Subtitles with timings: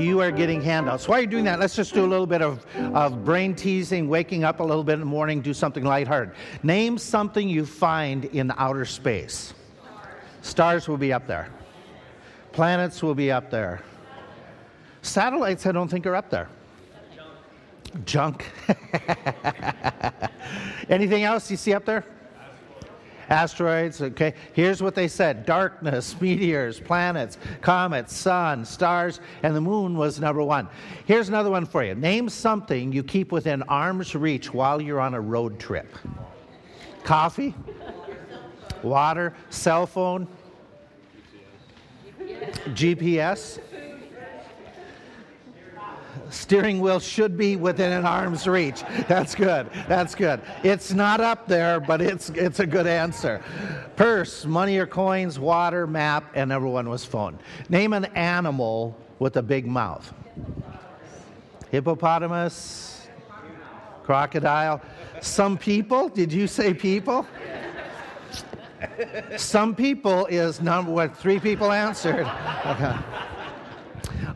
[0.00, 1.08] you are getting handouts.
[1.08, 2.64] While you're doing that, let's just do a little bit of,
[2.94, 6.34] of brain teasing, waking up a little bit in the morning, do something lighthearted.
[6.62, 9.54] Name something you find in outer space.
[10.42, 11.48] Stars will be up there.
[12.52, 13.82] Planets will be up there.
[15.02, 16.48] Satellites, I don't think, are up there.
[18.04, 18.46] Junk.
[20.88, 22.04] Anything else you see up there?
[23.30, 24.34] Asteroids, okay.
[24.52, 30.42] Here's what they said darkness, meteors, planets, comets, sun, stars, and the moon was number
[30.42, 30.68] one.
[31.06, 31.94] Here's another one for you.
[31.94, 35.86] Name something you keep within arm's reach while you're on a road trip
[37.04, 37.54] coffee,
[38.82, 40.26] water, cell phone,
[42.68, 43.58] GPS
[46.30, 48.82] steering wheel should be within an arm's reach.
[49.08, 49.68] That's good.
[49.88, 50.40] That's good.
[50.62, 53.42] It's not up there, but it's it's a good answer.
[53.96, 57.38] Purse, money or coins, water, map, and everyone was phone.
[57.68, 60.12] Name an animal with a big mouth.
[61.70, 63.08] Hippopotamus,
[64.02, 64.80] crocodile.
[65.20, 67.26] Some people, did you say people?
[69.36, 72.26] Some people is number what three people answered.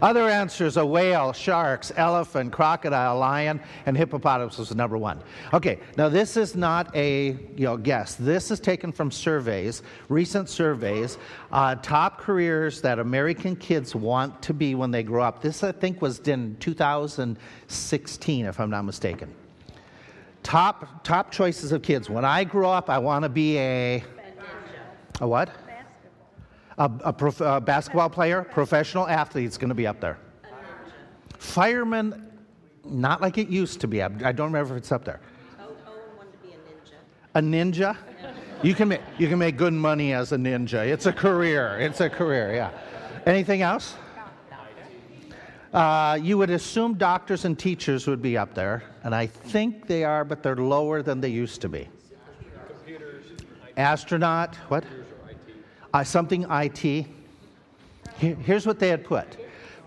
[0.03, 5.20] Other answers a whale, sharks, elephant, crocodile, lion, and hippopotamus was number one.
[5.53, 8.14] Okay, now this is not a you know, guess.
[8.14, 11.19] This is taken from surveys, recent surveys,
[11.52, 15.41] uh, top careers that American kids want to be when they grow up.
[15.41, 19.34] This, I think, was in 2016, if I'm not mistaken.
[20.42, 22.11] Top, top choices of kids.
[22.11, 24.05] When I grow up, I want to be a.
[25.20, 25.63] A what?
[26.77, 30.19] A, a, prof, a basketball player, professional athlete is going to be up there.
[31.39, 32.33] Fireman,
[32.84, 34.03] not like it used to be.
[34.03, 35.20] I, don't remember if it's up there.
[37.34, 37.97] A ninja?
[38.62, 40.86] You can, make, you can make good money as a ninja.
[40.86, 41.78] It's a career.
[41.78, 42.70] It's a career, yeah.
[43.27, 43.95] Anything else?
[45.72, 50.05] Uh, you would assume doctors and teachers would be up there, and I think they
[50.05, 51.89] are, but they're lower than they used to be.
[53.77, 54.84] Astronaut, what?
[55.94, 57.06] Uh, something IT.
[58.18, 59.38] Here, here's what they had put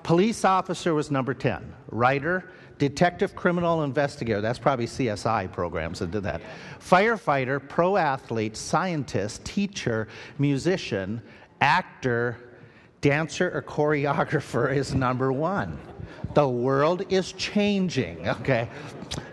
[0.01, 6.23] police officer was number 10, writer, detective criminal investigator, that's probably CSI programs that did
[6.23, 6.41] that,
[6.79, 10.07] firefighter, pro athlete, scientist, teacher,
[10.39, 11.21] musician,
[11.59, 12.37] actor,
[13.01, 15.77] dancer, or choreographer is number one.
[16.33, 18.27] The world is changing.
[18.27, 18.69] Okay,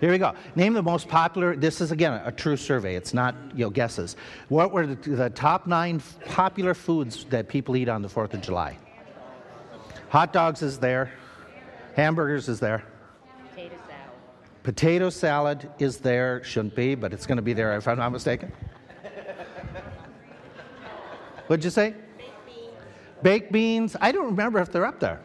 [0.01, 0.35] here we go.
[0.55, 1.57] Name the most popular.
[1.57, 2.95] This is again a true survey.
[2.97, 4.17] It's not you know guesses.
[4.49, 8.41] What were the, the top nine popular foods that people eat on the Fourth of
[8.41, 8.79] July?
[10.09, 11.13] Hot dogs is there.
[11.97, 12.85] Hamburgers is there.
[13.51, 14.63] Potato salad.
[14.63, 16.43] Potato salad is there.
[16.45, 18.53] Shouldn't be, but it's going to be there if I'm not mistaken.
[21.47, 21.95] What'd you say?
[22.17, 22.73] Baked beans.
[23.23, 23.97] Baked beans.
[24.01, 25.21] I don't remember if they're up there.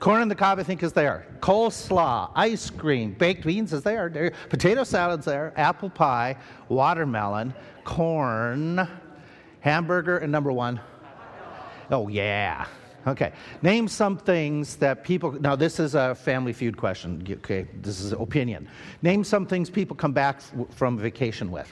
[0.00, 1.26] Corn on the cob, I think, is there.
[1.40, 4.08] Coleslaw, ice cream, baked beans is there.
[4.08, 4.32] there.
[4.48, 5.52] Potato salad's there.
[5.56, 6.36] Apple pie,
[6.70, 7.52] watermelon,
[7.84, 8.88] corn,
[9.60, 10.80] hamburger, and number one.
[11.90, 12.64] Oh, yeah.
[13.06, 13.32] Okay.
[13.60, 15.32] Name some things that people.
[15.32, 17.26] Now, this is a family feud question.
[17.28, 17.66] Okay.
[17.82, 18.68] This is opinion.
[19.02, 20.40] Name some things people come back
[20.70, 21.70] from vacation with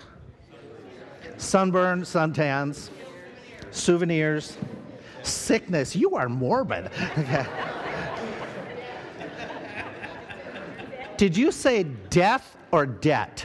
[1.38, 2.90] sunburn, suntans,
[3.70, 4.58] souvenirs,
[5.22, 5.96] sickness.
[5.96, 6.90] You are morbid.
[7.18, 7.46] Okay.
[11.18, 13.44] Did you say death or debt?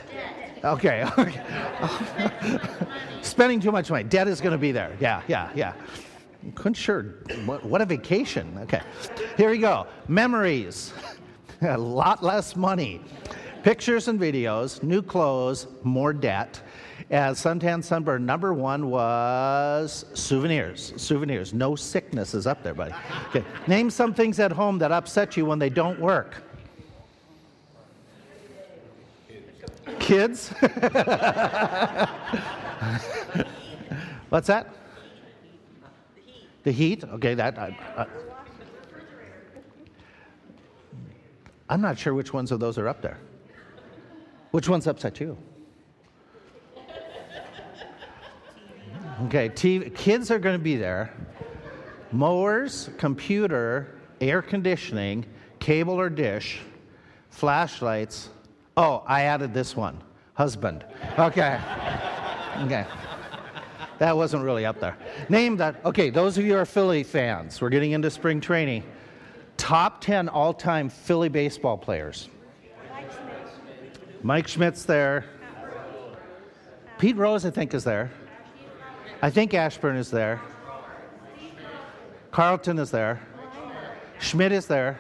[0.63, 1.03] Okay.
[1.17, 1.41] okay.
[3.23, 4.03] Spending too much money.
[4.03, 4.95] Debt is going to be there.
[4.99, 5.73] Yeah, yeah, yeah.
[6.53, 7.15] Couldn't sure.
[7.45, 8.55] What, what a vacation.
[8.59, 8.81] Okay.
[9.37, 9.87] Here we go.
[10.07, 10.93] Memories.
[11.61, 13.01] a lot less money.
[13.63, 16.61] Pictures and videos, new clothes, more debt.
[17.09, 20.93] As suntan sunburn number one was souvenirs.
[20.97, 21.55] Souvenirs.
[21.55, 22.93] No sickness is up there, buddy.
[23.29, 23.43] Okay.
[23.65, 26.43] Name some things at home that upset you when they don't work.
[30.13, 30.49] Kids?
[34.29, 34.75] What's that?
[36.61, 37.03] The heat.
[37.03, 37.57] Okay, that.
[37.57, 38.05] I, I,
[41.67, 43.17] I'm not sure which ones of those are up there.
[44.51, 45.35] Which ones upset you?
[49.23, 51.11] Okay, TV, kids are going to be there.
[52.11, 55.25] Mowers, computer, air conditioning,
[55.57, 56.59] cable or dish,
[57.31, 58.29] flashlights.
[58.77, 60.01] Oh, I added this one
[60.33, 60.85] husband.
[61.17, 61.59] Okay.
[62.61, 62.85] Okay.
[63.99, 64.97] That wasn't really up there.
[65.29, 65.83] Name that.
[65.85, 68.83] Okay, those of you who are Philly fans, we're getting into spring training.
[69.57, 72.29] Top 10 all time Philly baseball players.
[74.23, 75.25] Mike Schmidt's there.
[76.97, 78.11] Pete Rose, I think, is there.
[79.21, 80.41] I think Ashburn is there.
[82.31, 83.21] Carlton is there.
[84.19, 84.97] Schmidt is there.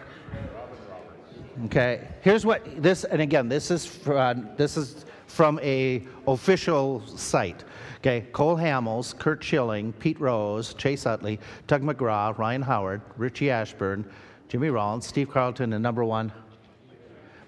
[1.65, 2.07] Okay.
[2.21, 7.63] Here's what this, and again, this is uh, this is from a official site.
[7.97, 8.27] Okay.
[8.33, 14.05] Cole Hamels, Curt Schilling, Pete Rose, Chase Utley, Tug McGraw, Ryan Howard, Richie Ashburn,
[14.47, 16.31] Jimmy Rollins, Steve Carlton, and number one,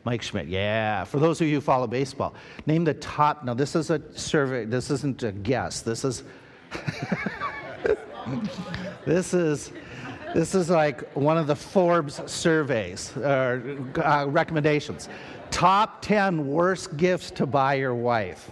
[0.03, 0.47] Mike Schmidt.
[0.47, 1.03] Yeah.
[1.03, 2.33] For those of you who follow baseball,
[2.65, 3.43] name the top.
[3.43, 4.65] Now, this is a survey.
[4.65, 5.81] This isn't a guess.
[5.81, 6.23] This is.
[9.05, 9.71] this is
[10.35, 15.07] this is like one of the Forbes surveys or uh, recommendations.
[15.49, 18.51] Top 10 worst gifts to buy your wife.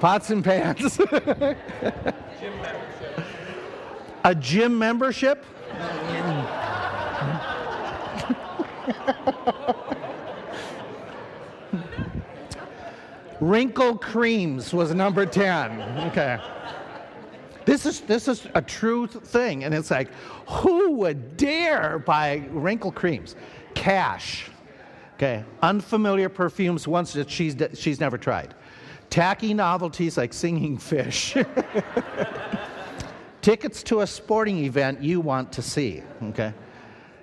[0.00, 0.98] Pots and pans.
[4.24, 5.46] A gym membership?
[13.40, 15.80] Wrinkle creams was number 10.
[16.08, 16.40] Okay.
[17.66, 19.64] This is, this is a true thing.
[19.64, 20.08] And it's like,
[20.48, 23.34] who would dare buy wrinkle creams?
[23.74, 24.48] Cash.
[25.14, 25.44] Okay.
[25.62, 28.54] Unfamiliar perfumes, ones that she's, she's never tried.
[29.10, 31.36] Tacky novelties like singing fish.
[33.42, 36.02] Tickets to a sporting event you want to see.
[36.22, 36.54] Okay.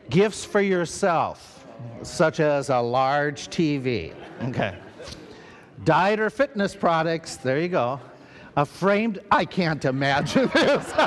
[0.09, 1.65] Gifts for yourself,
[2.01, 4.13] such as a large TV.
[4.43, 4.77] Okay.
[5.85, 7.99] Diet or fitness products, there you go
[8.55, 10.93] a framed, I can't imagine this.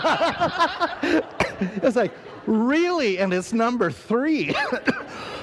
[1.83, 2.13] it's like,
[2.47, 3.19] really?
[3.19, 4.55] And it's number three.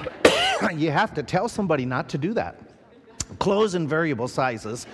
[0.74, 2.58] you have to tell somebody not to do that.
[3.38, 4.86] Clothes in variable sizes.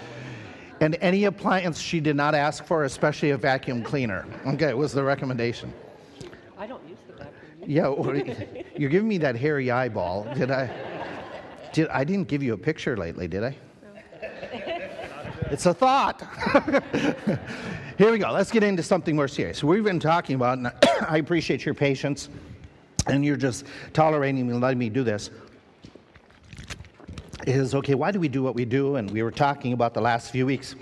[0.80, 4.26] And any appliance she did not ask for, especially a vacuum cleaner.
[4.46, 5.72] Okay, was the recommendation.
[6.56, 7.34] I don't use the vacuum.
[7.66, 7.88] Yeah,
[8.76, 10.26] you're giving me that hairy eyeball.
[10.34, 10.70] Did I?
[11.72, 13.56] Did I didn't give you a picture lately, did I?
[15.50, 16.22] It's a thought.
[17.98, 18.30] Here we go.
[18.30, 19.64] Let's get into something more serious.
[19.64, 20.72] We've been talking about, and
[21.08, 22.28] I appreciate your patience,
[23.08, 25.30] and you're just tolerating me and letting me do this.
[27.48, 28.94] Is okay, why do we do what we do?
[28.94, 30.76] And we were talking about the last few weeks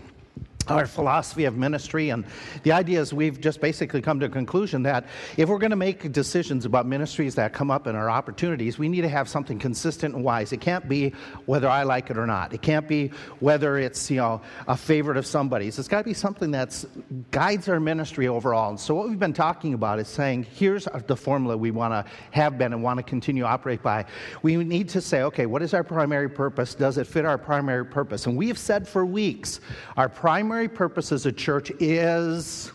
[0.70, 2.10] our philosophy of ministry.
[2.10, 2.24] And
[2.62, 5.06] the idea is we've just basically come to a conclusion that
[5.36, 8.88] if we're going to make decisions about ministries that come up and our opportunities, we
[8.88, 10.52] need to have something consistent and wise.
[10.52, 11.10] It can't be
[11.46, 12.52] whether I like it or not.
[12.52, 13.08] It can't be
[13.40, 15.78] whether it's, you know, a favorite of somebody's.
[15.78, 16.84] It's got to be something that
[17.30, 18.70] guides our ministry overall.
[18.70, 22.10] And so what we've been talking about is saying, here's the formula we want to
[22.32, 24.04] have been and want to continue to operate by.
[24.42, 26.74] We need to say, okay, what is our primary purpose?
[26.74, 28.26] Does it fit our primary purpose?
[28.26, 29.60] And we have said for weeks,
[29.96, 32.72] our primary primary purpose as a church is.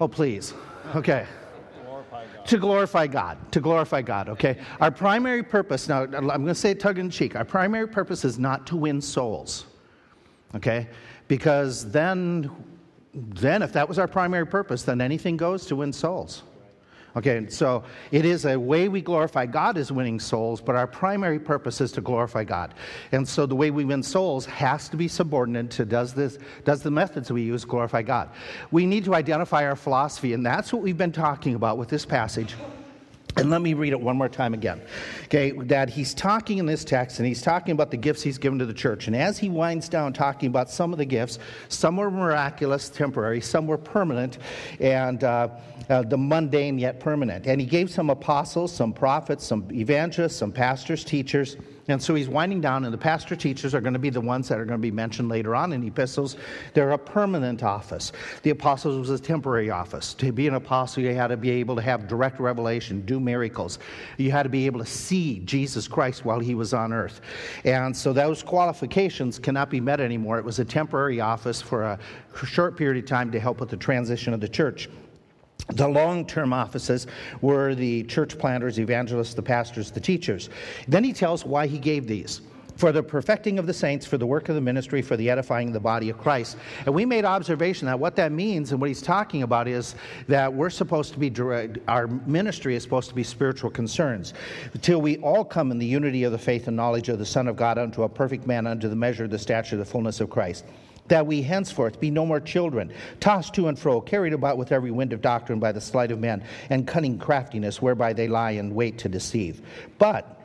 [0.00, 0.52] Oh, please.
[0.96, 1.26] Okay.
[2.46, 3.52] To glorify God.
[3.52, 4.58] To glorify God, okay?
[4.80, 8.24] Our primary purpose, now I'm going to say it tongue in cheek, our primary purpose
[8.24, 9.66] is not to win souls,
[10.56, 10.88] okay?
[11.28, 12.50] Because then,
[13.14, 16.42] then if that was our primary purpose, then anything goes to win souls.
[17.16, 21.38] Okay, so it is a way we glorify God is winning souls, but our primary
[21.38, 22.74] purpose is to glorify God.
[23.12, 26.82] And so the way we win souls has to be subordinate to does this does
[26.82, 28.30] the methods we use glorify God.
[28.70, 32.04] We need to identify our philosophy, and that's what we've been talking about with this
[32.04, 32.54] passage.
[33.36, 34.80] And let me read it one more time again.
[35.24, 38.58] Okay, that he's talking in this text and he's talking about the gifts he's given
[38.58, 39.06] to the church.
[39.06, 41.38] And as he winds down talking about some of the gifts,
[41.68, 44.38] some were miraculous, temporary, some were permanent,
[44.80, 45.48] and uh,
[45.88, 47.46] uh, the mundane yet permanent.
[47.46, 51.56] And he gave some apostles, some prophets, some evangelists, some pastors, teachers
[51.88, 54.48] and so he's winding down, and the pastor teachers are going to be the ones
[54.48, 56.36] that are going to be mentioned later on in epistles.
[56.74, 58.12] They're a permanent office.
[58.42, 60.14] The apostles was a temporary office.
[60.14, 63.78] To be an apostle, you had to be able to have direct revelation, do miracles.
[64.18, 67.20] You had to be able to see Jesus Christ while he was on earth.
[67.64, 70.38] And so those qualifications cannot be met anymore.
[70.38, 71.98] It was a temporary office for a
[72.44, 74.88] short period of time to help with the transition of the church.
[75.68, 77.06] The long term offices
[77.40, 80.48] were the church planters, evangelists, the pastors, the teachers.
[80.86, 82.40] Then he tells why he gave these
[82.78, 85.66] for the perfecting of the saints, for the work of the ministry, for the edifying
[85.66, 86.56] of the body of Christ.
[86.86, 89.96] And we made observation that what that means and what he's talking about is
[90.28, 94.32] that we're supposed to be direct, our ministry is supposed to be spiritual concerns
[94.74, 97.48] until we all come in the unity of the faith and knowledge of the Son
[97.48, 100.20] of God unto a perfect man, unto the measure of the stature of the fullness
[100.20, 100.64] of Christ
[101.08, 104.90] that we henceforth be no more children, tossed to and fro, carried about with every
[104.90, 108.74] wind of doctrine by the sleight of men and cunning craftiness whereby they lie in
[108.74, 109.60] wait to deceive.
[109.98, 110.37] But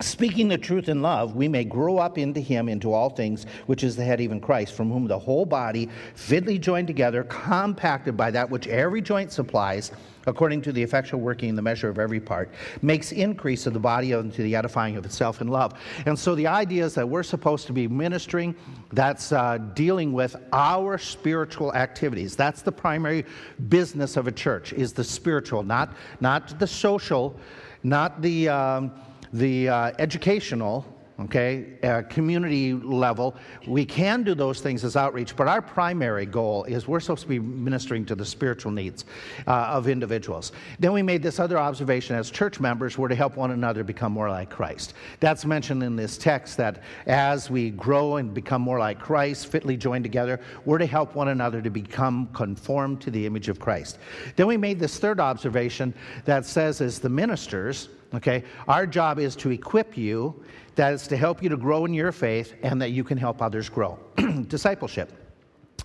[0.00, 3.82] Speaking the truth in love, we may grow up into him, into all things, which
[3.82, 8.30] is the head, even Christ, from whom the whole body, fitly joined together, compacted by
[8.30, 9.92] that which every joint supplies,
[10.26, 12.50] according to the effectual working in the measure of every part,
[12.82, 15.72] makes increase of the body unto the edifying of itself in love.
[16.04, 18.54] And so the idea is that we're supposed to be ministering,
[18.92, 22.36] that's uh, dealing with our spiritual activities.
[22.36, 23.24] That's the primary
[23.70, 27.34] business of a church, is the spiritual, not, not the social,
[27.82, 28.50] not the.
[28.50, 28.92] Um,
[29.32, 30.84] the uh, educational,
[31.18, 33.34] okay, uh, community level,
[33.66, 37.28] we can do those things as outreach, but our primary goal is we're supposed to
[37.28, 39.06] be ministering to the spiritual needs
[39.46, 40.52] uh, of individuals.
[40.78, 44.12] Then we made this other observation as church members, we're to help one another become
[44.12, 44.92] more like Christ.
[45.20, 49.78] That's mentioned in this text that as we grow and become more like Christ, fitly
[49.78, 53.98] joined together, we're to help one another to become conformed to the image of Christ.
[54.36, 55.94] Then we made this third observation
[56.26, 58.44] that says, as the ministers, Okay?
[58.68, 60.42] Our job is to equip you,
[60.74, 63.42] that is to help you to grow in your faith, and that you can help
[63.42, 63.98] others grow.
[64.48, 65.12] Discipleship.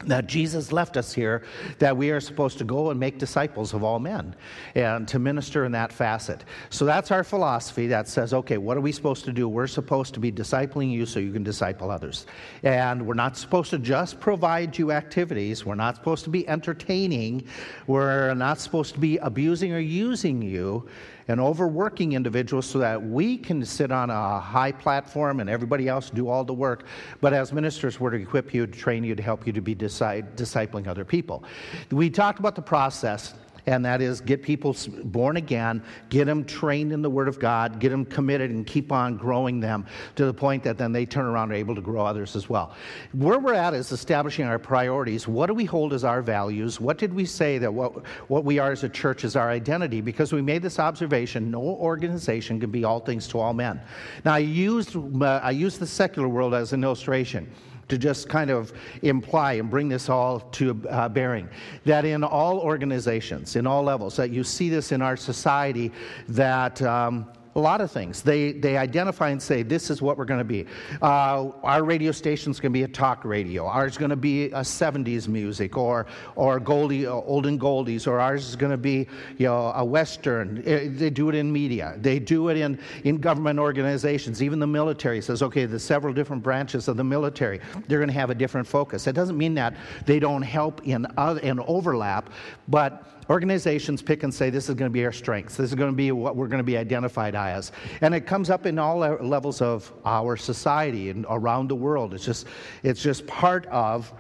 [0.06, 1.44] That Jesus left us here
[1.80, 4.36] that we are supposed to go and make disciples of all men
[4.74, 6.44] and to minister in that facet.
[6.70, 9.48] So that's our philosophy that says, okay, what are we supposed to do?
[9.48, 12.26] We're supposed to be discipling you so you can disciple others.
[12.64, 17.46] And we're not supposed to just provide you activities, we're not supposed to be entertaining,
[17.86, 20.88] we're not supposed to be abusing or using you
[21.32, 26.10] and overworking individuals so that we can sit on a high platform and everybody else
[26.10, 26.84] do all the work.
[27.22, 29.74] But as ministers, we're to equip you, to train you, to help you to be
[29.74, 31.44] discipling other people.
[31.90, 33.34] We talked about the process
[33.66, 34.76] and that is get people
[35.06, 38.92] born again, get them trained in the Word of God, get them committed, and keep
[38.92, 41.82] on growing them to the point that then they turn around and are able to
[41.82, 42.76] grow others as well.
[43.14, 45.28] Where we're at is establishing our priorities.
[45.28, 46.80] What do we hold as our values?
[46.80, 50.02] What did we say that what, what we are as a church is our identity?
[50.02, 53.82] Because we made this observation no organization can be all things to all men.
[54.26, 57.52] Now, I used, I used the secular world as an illustration
[57.92, 58.72] to just kind of
[59.02, 61.50] imply and bring this all to uh, bearing
[61.84, 65.92] that in all organizations, in all levels, that you see this in our society,
[66.30, 68.22] that um, a lot of things.
[68.22, 70.66] They, they identify and say, this is what we're going to be.
[71.02, 73.66] Uh, our radio station is going to be a talk radio.
[73.66, 76.06] Ours is going to be a 70s music or,
[76.36, 80.60] or Goldie, uh, olden goldies, or ours is going to be you know, a Western.
[80.60, 81.96] Uh, they do it in media.
[81.98, 84.42] They do it in, in government organizations.
[84.42, 88.14] Even the military says, okay, the several different branches of the military, they're going to
[88.14, 89.04] have a different focus.
[89.04, 91.06] That doesn't mean that they don't help in,
[91.44, 92.30] in overlap,
[92.70, 95.56] but Organizations pick and say, this is going to be our strengths.
[95.56, 97.72] This is going to be what we're going to be identified as.
[98.02, 102.14] And it comes up in all levels of our society and around the world.
[102.14, 102.46] It's just,
[102.84, 104.12] it's just part of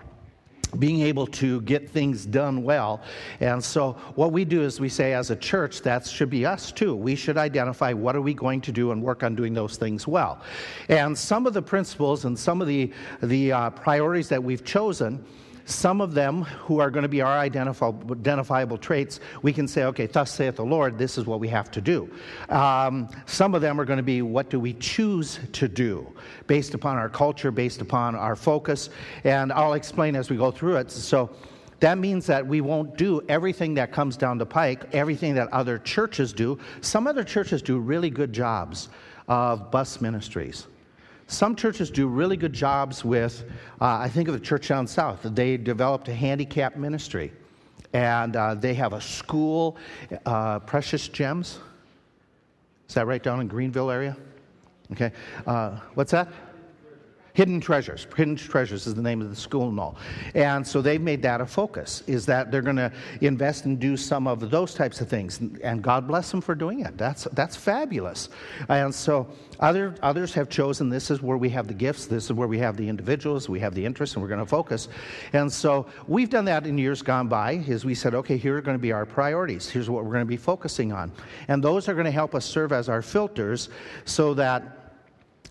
[0.79, 3.01] being able to get things done well.
[3.41, 6.71] And so what we do is we say as a church that should be us
[6.71, 6.95] too.
[6.95, 10.07] We should identify what are we going to do and work on doing those things
[10.07, 10.41] well.
[10.87, 15.25] And some of the principles and some of the the uh, priorities that we've chosen
[15.71, 20.05] some of them, who are going to be our identifiable, traits, we can say, okay,
[20.05, 22.09] thus saith the Lord, this is what we have to do.
[22.49, 26.07] Um, some of them are going to be, what do we choose to do
[26.47, 28.89] based upon our culture, based upon our focus.
[29.23, 30.91] And I'll explain as we go through it.
[30.91, 31.29] So,
[31.81, 35.79] that means that we won't do everything that comes down the pike, everything that other
[35.79, 36.59] churches do.
[36.81, 38.89] Some other churches do really good jobs
[39.27, 40.67] of bus ministries.
[41.31, 43.45] Some churches do really good jobs with,
[43.79, 47.31] uh, I think of the church down south, they developed a handicap ministry.
[47.93, 49.77] And uh, they have a school,
[50.25, 51.59] uh, Precious Gems.
[52.89, 54.17] Is that right down in Greenville area?
[54.91, 55.13] Okay.
[55.47, 56.27] Uh, what's that?
[57.41, 58.05] Hidden Treasures.
[58.15, 59.97] Hidden Treasures is the name of the school and all.
[60.35, 63.97] And so they've made that a focus, is that they're going to invest and do
[63.97, 65.39] some of those types of things.
[65.63, 66.99] And God bless them for doing it.
[66.99, 68.29] That's, that's fabulous.
[68.69, 69.27] And so
[69.59, 72.59] other, others have chosen this is where we have the gifts, this is where we
[72.59, 74.87] have the individuals, we have the interests, and we're going to focus.
[75.33, 78.61] And so we've done that in years gone by, is we said, okay, here are
[78.61, 79.67] going to be our priorities.
[79.67, 81.11] Here's what we're going to be focusing on.
[81.47, 83.69] And those are going to help us serve as our filters
[84.05, 84.80] so that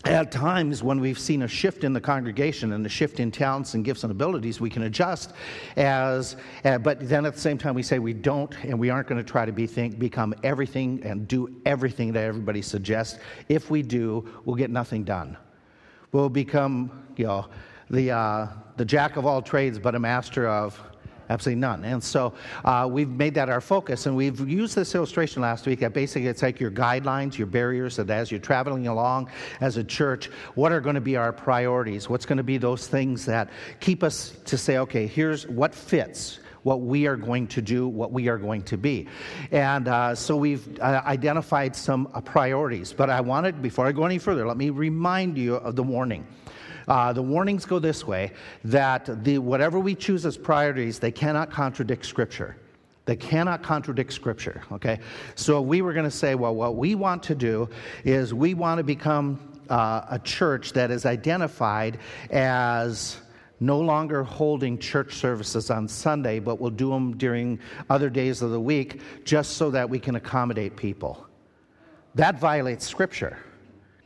[0.05, 3.75] at times when we've seen a shift in the congregation and a shift in talents
[3.75, 5.33] and gifts and abilities we can adjust
[5.75, 9.07] as uh, but then at the same time we say we don't and we aren't
[9.07, 13.19] going to try to be think, become everything and do everything that everybody suggests.
[13.47, 15.37] If we do we'll get nothing done.
[16.11, 17.45] We'll become you know
[17.89, 20.79] the, uh, the jack of all trades but a master of
[21.31, 21.85] Absolutely none.
[21.85, 22.33] And so
[22.65, 26.27] uh, we've made that our focus, and we've used this illustration last week that basically
[26.27, 29.29] it's like your guidelines, your barriers, that as you're traveling along
[29.61, 32.09] as a church, what are going to be our priorities?
[32.09, 36.39] What's going to be those things that keep us to say, okay, here's what fits
[36.63, 39.07] what we are going to do, what we are going to be.
[39.51, 42.93] And uh, so we've uh, identified some uh, priorities.
[42.93, 46.27] But I wanted, before I go any further, let me remind you of the warning.
[46.91, 48.33] Uh, the warnings go this way
[48.65, 52.57] that the, whatever we choose as priorities, they cannot contradict Scripture.
[53.05, 54.99] They cannot contradict Scripture, okay?
[55.35, 57.69] So we were going to say, well, what we want to do
[58.03, 61.97] is we want to become uh, a church that is identified
[62.29, 63.21] as
[63.61, 67.57] no longer holding church services on Sunday, but we'll do them during
[67.89, 71.25] other days of the week just so that we can accommodate people.
[72.15, 73.37] That violates Scripture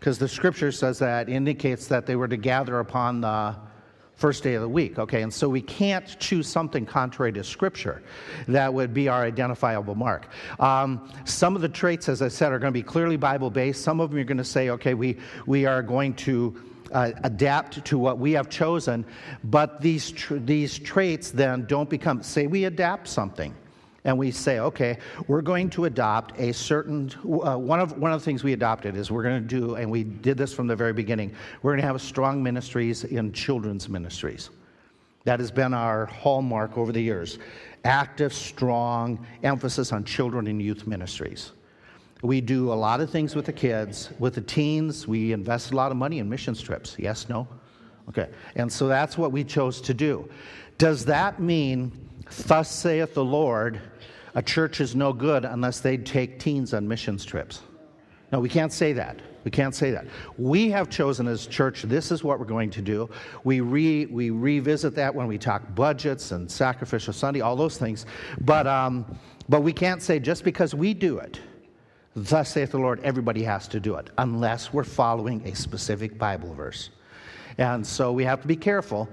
[0.06, 3.56] because the Scripture says that indicates that they were to gather upon the
[4.14, 5.00] first day of the week.
[5.00, 8.04] Okay, and so we can't choose something contrary to Scripture
[8.48, 10.28] that would be our identifiable mark.
[10.60, 13.82] Um, some of the traits, as I said, are going to be clearly Bible based.
[13.82, 16.56] Some of them you're going to say, okay, we, we are going to
[16.92, 19.08] uh, adapt to what we have chosen,
[19.44, 23.56] but these, these traits then don't become, say, we adapt something.
[24.06, 28.22] And we say, okay, we're going to adopt a certain, uh, one, of, one of
[28.22, 30.76] the things we adopted is we're going to do, and we did this from the
[30.76, 31.34] very beginning,
[31.64, 34.52] we're going to have strong ministries in children's ministries.
[35.24, 37.40] That has been our hallmark over the years.
[37.84, 41.52] Active, strong emphasis on children and youth ministries.
[42.22, 44.12] We do a lot of things with the kids.
[44.20, 46.96] With the teens, we invest a lot of money in missions trips.
[47.00, 47.48] Yes, no?
[48.10, 48.30] Okay.
[48.56, 50.30] And so that's what we chose to do.
[50.78, 51.92] Does that mean,
[52.46, 53.82] thus saith the Lord,
[54.36, 57.62] a church is no good unless they take teens on missions trips?
[58.32, 59.20] No, we can't say that.
[59.44, 60.06] We can't say that.
[60.38, 63.10] We have chosen as church, this is what we're going to do.
[63.44, 68.08] We, re, we revisit that when we talk budgets and sacrificial Sunday, all those things.
[68.42, 69.06] But, um,
[69.48, 71.39] but we can't say just because we do it,
[72.15, 76.54] Thus saith the Lord, everybody has to do it, unless we're following a specific Bible
[76.54, 76.89] verse.
[77.58, 79.10] And so we have to be careful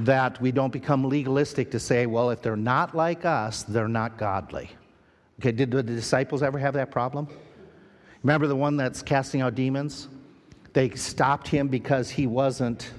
[0.00, 4.18] that we don't become legalistic to say, well, if they're not like us, they're not
[4.18, 4.70] godly.
[5.40, 7.28] Okay, did the disciples ever have that problem?
[8.22, 10.08] Remember the one that's casting out demons?
[10.72, 12.90] They stopped him because he wasn't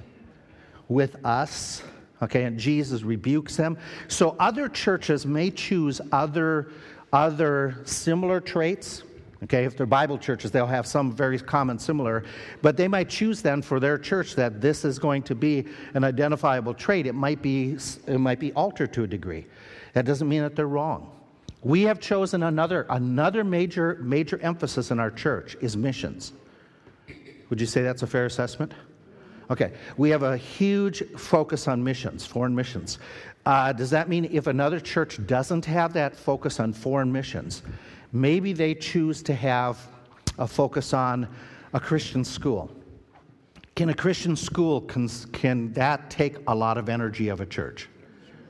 [0.88, 1.82] with us.
[2.22, 3.76] Okay, and Jesus rebukes them.
[4.08, 6.70] So other churches may choose other,
[7.12, 9.02] other similar traits
[9.42, 12.24] Okay, if they're Bible churches, they'll have some very common similar,
[12.62, 16.04] but they might choose then for their church that this is going to be an
[16.04, 17.06] identifiable trait.
[17.06, 17.76] It might be,
[18.06, 19.46] it might be altered to a degree.
[19.92, 21.10] That doesn't mean that they're wrong.
[21.62, 26.32] We have chosen another, another major, major emphasis in our church is missions.
[27.50, 28.72] Would you say that's a fair assessment?
[29.50, 32.98] Okay, we have a huge focus on missions, foreign missions.
[33.44, 37.62] Uh, does that mean if another church doesn't have that focus on foreign missions,
[38.12, 39.78] Maybe they choose to have
[40.38, 41.28] a focus on
[41.72, 42.70] a Christian school.
[43.74, 47.88] Can a Christian school, can, can that take a lot of energy of a church?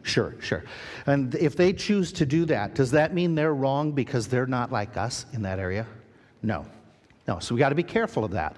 [0.03, 0.63] Sure, sure.
[1.07, 4.71] And if they choose to do that, does that mean they're wrong because they're not
[4.71, 5.85] like us in that area?
[6.43, 6.65] No.
[7.27, 8.57] No, so we got to be careful of that.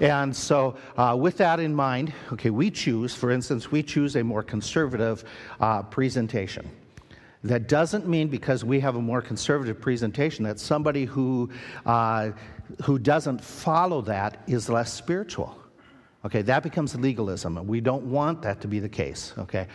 [0.00, 4.22] And so, uh, with that in mind, okay, we choose, for instance, we choose a
[4.22, 5.24] more conservative
[5.58, 6.70] uh, presentation.
[7.44, 11.50] That doesn't mean because we have a more conservative presentation that somebody who,
[11.84, 12.30] uh,
[12.82, 15.54] who doesn't follow that is less spiritual.
[16.24, 19.66] Okay, that becomes legalism, we don't want that to be the case, okay,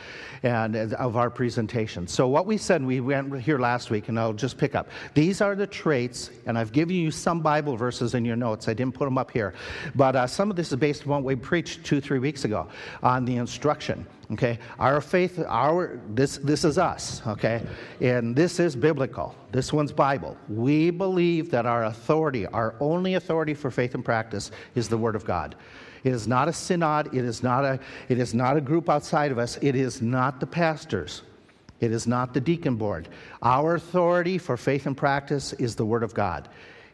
[0.41, 2.07] and of our presentation.
[2.07, 4.89] So, what we said, we went here last week, and I'll just pick up.
[5.13, 8.67] These are the traits, and I've given you some Bible verses in your notes.
[8.67, 9.53] I didn't put them up here,
[9.93, 12.67] but uh, some of this is based on what we preached two, three weeks ago
[13.03, 14.07] on the instruction.
[14.31, 17.21] Okay, our faith, our this this is us.
[17.27, 17.61] Okay,
[18.01, 19.35] and this is biblical.
[19.51, 20.35] This one's Bible.
[20.47, 25.15] We believe that our authority, our only authority for faith and practice, is the Word
[25.15, 25.55] of God.
[26.03, 27.13] It is not a synod.
[27.13, 29.57] It is not a, it is not a group outside of us.
[29.61, 31.23] It is not the pastors.
[31.79, 33.07] It is not the deacon board.
[33.41, 36.49] Our authority for faith and practice is the Word of God.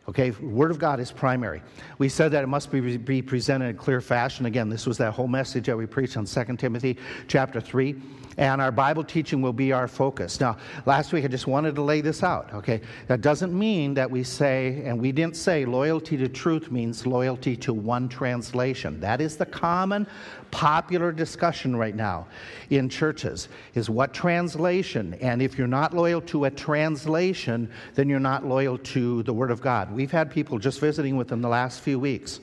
[0.07, 1.63] Okay, Word of God is primary.
[1.97, 4.45] We said that it must be, be presented in clear fashion.
[4.45, 7.95] Again, this was that whole message that we preached on 2 Timothy chapter 3
[8.37, 10.39] and our Bible teaching will be our focus.
[10.39, 12.81] Now, last week I just wanted to lay this out, okay?
[13.07, 17.55] That doesn't mean that we say, and we didn't say loyalty to truth means loyalty
[17.57, 18.99] to one translation.
[18.99, 20.07] That is the common
[20.55, 22.25] popular discussion right now
[22.69, 28.21] in churches is what translation and if you're not loyal to a translation then you're
[28.21, 31.49] not loyal to the word of god we've had people just visiting with them the
[31.49, 32.39] last few weeks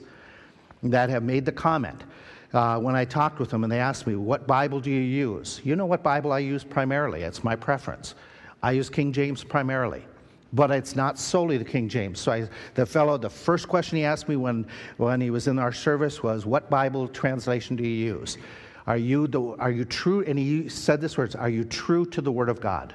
[0.83, 2.05] that have made the comment
[2.53, 5.63] uh, when I talked with them and they asked me, What Bible do you use?
[5.65, 7.23] You know what Bible I use primarily?
[7.23, 8.15] It's my preference.
[8.63, 10.05] I use King James primarily
[10.53, 12.21] but it's not solely the King James.
[12.21, 14.67] So I, the fellow, the first question he asked me when,
[14.99, 18.39] when he was in our service was, "What Bible translation do you use?
[18.87, 22.21] Are you the, are you true?" And he said this words, "Are you true to
[22.21, 22.95] the Word of God?"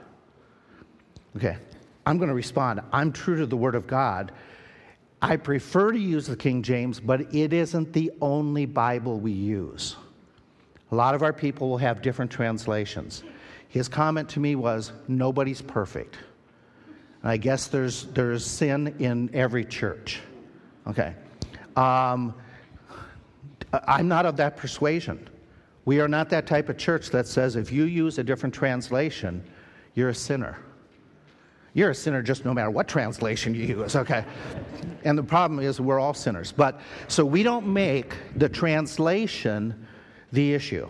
[1.35, 1.57] Okay,
[2.05, 2.81] I'm going to respond.
[2.91, 4.31] I'm true to the Word of God.
[5.21, 9.95] I prefer to use the King James, but it isn't the only Bible we use.
[10.91, 13.23] A lot of our people will have different translations.
[13.67, 16.17] His comment to me was, Nobody's perfect.
[17.21, 20.21] And I guess there's, there's sin in every church.
[20.87, 21.13] Okay.
[21.75, 22.33] Um,
[23.73, 25.29] I'm not of that persuasion.
[25.85, 29.43] We are not that type of church that says if you use a different translation,
[29.93, 30.57] you're a sinner.
[31.73, 34.25] You're a sinner just no matter what translation you use, okay?
[35.03, 36.51] And the problem is we're all sinners.
[36.51, 39.87] But so we don't make the translation
[40.31, 40.89] the issue,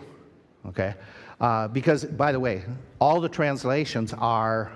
[0.66, 0.94] okay?
[1.40, 2.64] Uh, because, by the way,
[3.00, 4.72] all the translations are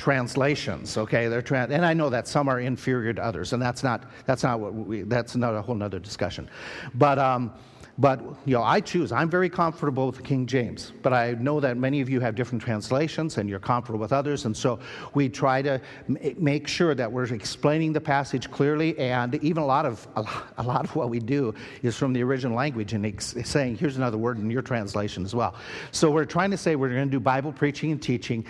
[0.00, 3.82] translations okay they're trans- and i know that some are inferior to others and that's
[3.82, 6.48] not that's not what we that's not a whole nother discussion
[6.94, 7.52] but um,
[8.00, 9.12] but you know, I choose.
[9.12, 12.34] I'm very comfortable with the King James, but I know that many of you have
[12.34, 14.78] different translations, and you're comfortable with others, and so
[15.12, 15.78] we try to
[16.38, 18.98] make sure that we're explaining the passage clearly.
[18.98, 22.56] And even a lot of a lot of what we do is from the original
[22.56, 25.54] language, and saying, "Here's another word in your translation as well."
[25.90, 28.46] So we're trying to say we're going to do Bible preaching and teaching,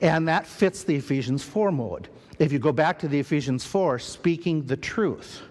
[0.00, 2.08] and that fits the Ephesians 4 mode.
[2.38, 5.42] If you go back to the Ephesians 4, speaking the truth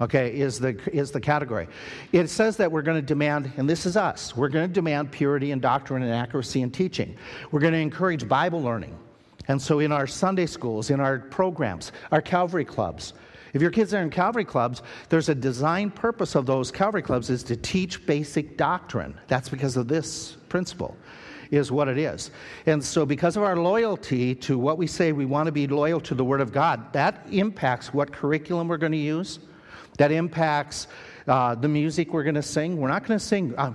[0.00, 1.68] okay, is the, is the category.
[2.12, 5.10] It says that we're going to demand, and this is us, we're going to demand
[5.10, 7.16] purity in doctrine and accuracy in teaching.
[7.50, 8.96] We're going to encourage Bible learning.
[9.48, 13.14] And so in our Sunday schools, in our programs, our Calvary clubs,
[13.54, 17.30] if your kids are in Calvary clubs, there's a design purpose of those Calvary clubs
[17.30, 19.18] is to teach basic doctrine.
[19.26, 20.96] That's because of this principle
[21.50, 22.30] is what it is.
[22.66, 26.00] And so, because of our loyalty to what we say we want to be loyal
[26.02, 29.38] to the Word of God, that impacts what curriculum we're going to use,
[29.98, 30.86] that impacts
[31.26, 32.76] uh, the music we're going to sing.
[32.76, 33.54] We're not going to sing.
[33.56, 33.72] Uh,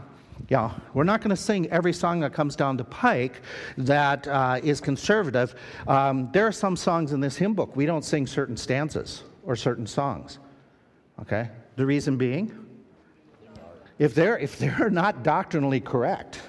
[0.49, 3.41] yeah, we're not going to sing every song that comes down the pike
[3.77, 5.55] that uh, is conservative.
[5.87, 9.55] Um, there are some songs in this hymn book we don't sing certain stanzas or
[9.55, 10.39] certain songs.
[11.21, 12.65] Okay, the reason being,
[13.99, 16.41] if they're if they're not doctrinally correct,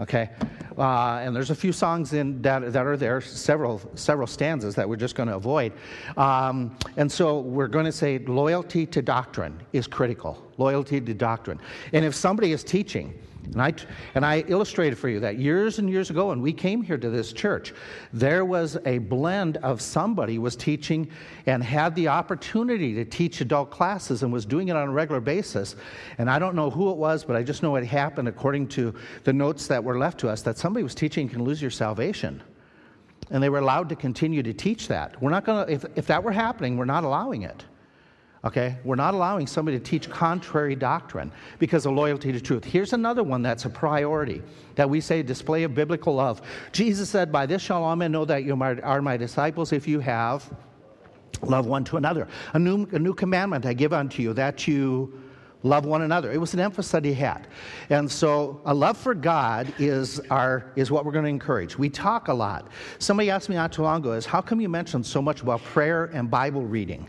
[0.00, 0.30] okay,
[0.78, 4.88] uh, and there's a few songs in that, that are there, several, several stanzas that
[4.88, 5.72] we're just going to avoid.
[6.16, 10.42] Um, and so we're going to say loyalty to doctrine is critical.
[10.58, 11.60] Loyalty to doctrine.
[11.92, 13.18] And if somebody is teaching,
[13.52, 13.74] and I,
[14.14, 17.10] and I illustrated for you that years and years ago when we came here to
[17.10, 17.72] this church,
[18.12, 21.08] there was a blend of somebody was teaching
[21.46, 25.20] and had the opportunity to teach adult classes and was doing it on a regular
[25.20, 25.76] basis.
[26.18, 28.94] And I don't know who it was, but I just know it happened according to
[29.24, 32.42] the notes that were left to us that somebody was teaching can lose your salvation.
[33.30, 35.20] And they were allowed to continue to teach that.
[35.20, 37.64] We're not going to, if, if that were happening, we're not allowing it.
[38.46, 38.76] Okay?
[38.84, 42.64] We're not allowing somebody to teach contrary doctrine because of loyalty to truth.
[42.64, 44.40] Here's another one that's a priority
[44.76, 46.40] that we say display of biblical love.
[46.70, 49.98] Jesus said, By this shall all men know that you are my disciples if you
[49.98, 50.48] have
[51.42, 52.28] love one to another.
[52.54, 55.20] A new, a new commandment I give unto you that you
[55.64, 56.30] love one another.
[56.30, 57.48] It was an emphasis that he had.
[57.90, 61.76] And so a love for God is, our, is what we're going to encourage.
[61.76, 62.68] We talk a lot.
[63.00, 65.62] Somebody asked me not too long ago is, how come you mention so much about
[65.64, 67.08] prayer and Bible reading?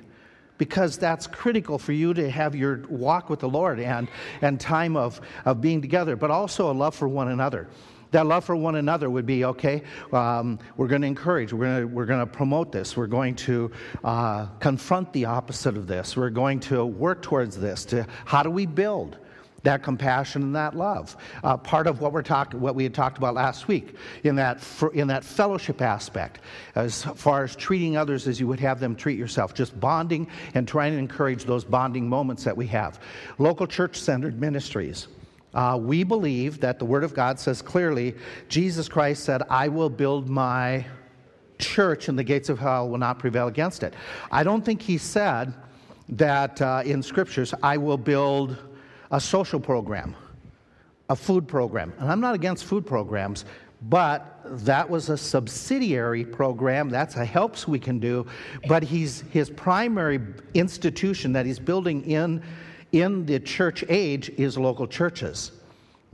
[0.58, 4.08] Because that's critical for you to have your walk with the Lord and,
[4.42, 7.68] and time of, of being together, but also a love for one another.
[8.12, 11.94] That love for one another would be okay, um, we're going to encourage, we're going
[11.94, 13.70] we're to promote this, we're going to
[14.04, 17.84] uh, confront the opposite of this, we're going to work towards this.
[17.86, 19.18] To, how do we build?
[19.64, 21.18] That compassion and that love.
[21.44, 24.64] Uh, part of what we're talking, what we had talked about last week in that
[24.94, 26.40] in that fellowship aspect,
[26.76, 30.68] as far as treating others as you would have them treat yourself, just bonding and
[30.68, 33.00] trying to encourage those bonding moments that we have.
[33.38, 35.08] Local church-centered ministries.
[35.54, 38.16] Uh, we believe that the Word of God says clearly,
[38.48, 40.86] Jesus Christ said, "I will build my."
[41.60, 43.96] church and the gates of hell will not prevail against it.
[44.32, 45.56] I don't think he said
[46.10, 48.58] that uh, in scriptures, I will build
[49.12, 50.16] a social program,
[51.10, 51.94] a food program.
[52.00, 53.46] And I'm not against food programs,
[53.84, 56.90] but that was a subsidiary program.
[56.90, 58.26] That's a helps we can do.
[58.68, 60.20] But he's, his primary
[60.54, 62.44] institution that he's building in,
[62.92, 65.52] in the church age is local churches.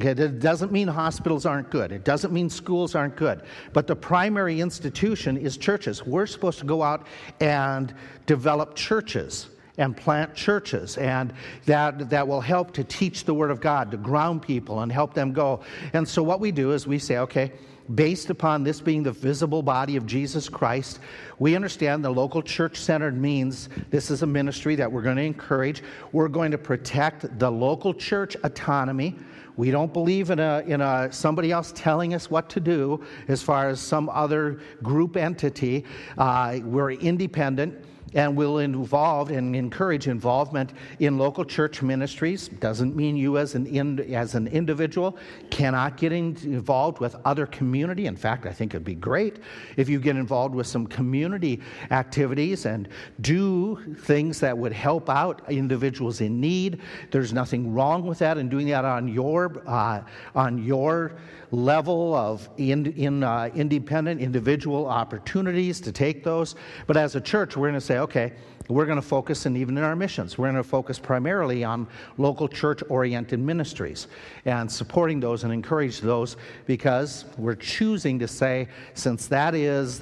[0.02, 1.92] Okay, it doesn't mean hospitals aren't good.
[1.92, 3.44] It doesn't mean schools aren't good.
[3.74, 6.04] But the primary institution is churches.
[6.04, 7.06] We're supposed to go out
[7.40, 7.94] and
[8.26, 11.34] develop churches and plant churches and
[11.66, 15.14] that, that will help to teach the word of god to ground people and help
[15.14, 15.60] them go
[15.94, 17.52] and so what we do is we say okay
[17.96, 21.00] based upon this being the visible body of Jesus Christ,
[21.40, 25.24] we understand the local church centered means this is a ministry that we're going to
[25.24, 25.84] encourage.
[26.12, 29.18] We're going to protect the local church autonomy.
[29.56, 33.44] We don't believe in a, in a somebody else telling us what to do as
[33.44, 35.86] far as some other group entity.
[36.18, 42.48] Uh, we're independent and will involve and encourage involvement in local church ministries.
[42.48, 45.18] Doesn't mean you as an, as an individual
[45.50, 48.06] cannot get in, involved with other community.
[48.08, 49.40] In fact, I think it'd be great
[49.78, 52.88] if you get involved with some community activities and
[53.22, 56.82] do things that would help out individuals in need.
[57.12, 60.02] There's nothing wrong with that and doing that on your, uh,
[60.36, 61.18] on your
[61.54, 66.56] level of in, in, uh, independent individual opportunities to take those.
[66.88, 68.34] But as a church, we're going to say, okay,
[68.70, 71.86] we're going to focus, and even in our missions, we're going to focus primarily on
[72.18, 74.08] local church oriented ministries
[74.46, 80.02] and supporting those and encourage those because we're choosing to say, since that is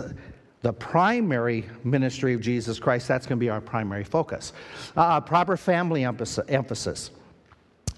[0.62, 4.54] the primary ministry of Jesus Christ, that's going to be our primary focus.
[4.96, 7.12] Uh, proper family emphasis.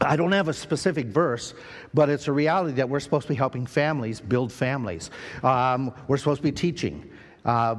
[0.02, 1.54] I don't have a specific verse,
[1.94, 5.12] but it's a reality that we're supposed to be helping families build families.
[5.44, 7.10] Um, we're supposed to be teaching
[7.46, 7.76] uh,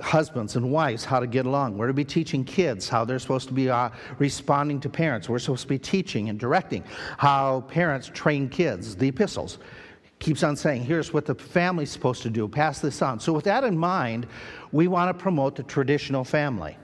[0.00, 1.78] husbands and wives how to get along.
[1.78, 5.28] We're to be teaching kids how they're supposed to be uh, responding to parents.
[5.28, 6.84] We're supposed to be teaching and directing
[7.18, 8.96] how parents train kids.
[8.96, 9.58] The epistles
[10.18, 13.20] keeps on saying, here's what the family's supposed to do, pass this on.
[13.20, 14.26] So, with that in mind,
[14.72, 16.76] we want to promote the traditional family.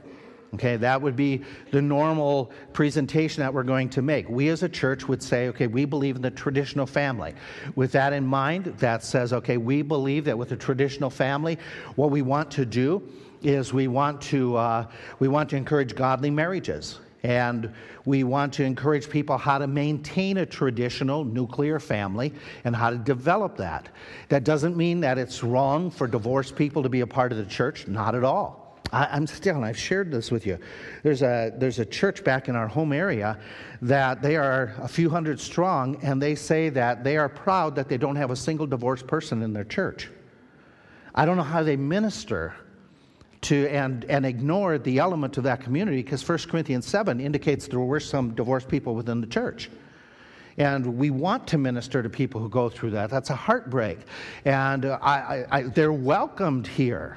[0.55, 4.29] Okay, that would be the normal presentation that we're going to make.
[4.29, 7.35] We as a church would say, okay, we believe in the traditional family.
[7.77, 11.57] With that in mind, that says, okay, we believe that with the traditional family,
[11.95, 13.01] what we want to do
[13.43, 14.87] is we want to, uh,
[15.21, 16.99] we want to encourage godly marriages.
[17.23, 17.73] And
[18.07, 22.33] we want to encourage people how to maintain a traditional nuclear family
[22.65, 23.91] and how to develop that.
[24.31, 27.45] That doesn't mean that it's wrong for divorced people to be a part of the
[27.45, 28.60] church, not at all.
[28.93, 30.59] I, am still, and I've shared this with you.
[31.03, 33.39] There's a, there's a church back in our home area
[33.83, 37.89] that they are a few hundred strong, and they say that they are proud that
[37.89, 40.09] they don't have a single divorced person in their church.
[41.15, 42.55] I don't know how they minister
[43.43, 47.81] to and, and ignore the element of that community because 1 Corinthians 7 indicates there
[47.81, 49.71] were some divorced people within the church.
[50.59, 53.09] And we want to minister to people who go through that.
[53.09, 54.01] That's a heartbreak.
[54.45, 57.17] And I, I, I, they're welcomed here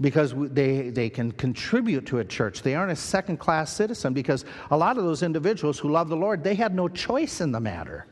[0.00, 2.62] because they, they can contribute to a church.
[2.62, 6.16] They aren't a second class citizen because a lot of those individuals who love the
[6.16, 8.06] Lord, they had no choice in the matter.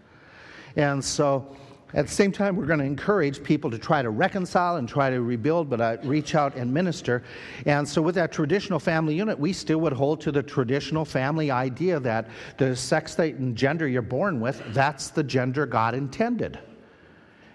[0.77, 1.57] And so
[1.94, 5.11] at the same time, we're going to encourage people to try to reconcile and try
[5.11, 7.23] to rebuild, but uh, reach out and minister.
[7.66, 11.53] And so, with that traditional family unit, we still would hold to the traditional family
[11.53, 16.59] idea that the sex state, and gender you're born with, that's the gender God intended.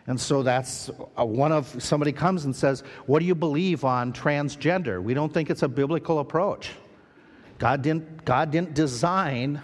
[0.09, 4.11] And so that's uh, one of somebody comes and says, What do you believe on
[4.11, 5.01] transgender?
[5.01, 6.71] We don't think it's a biblical approach.
[7.59, 9.61] God didn't, God didn't design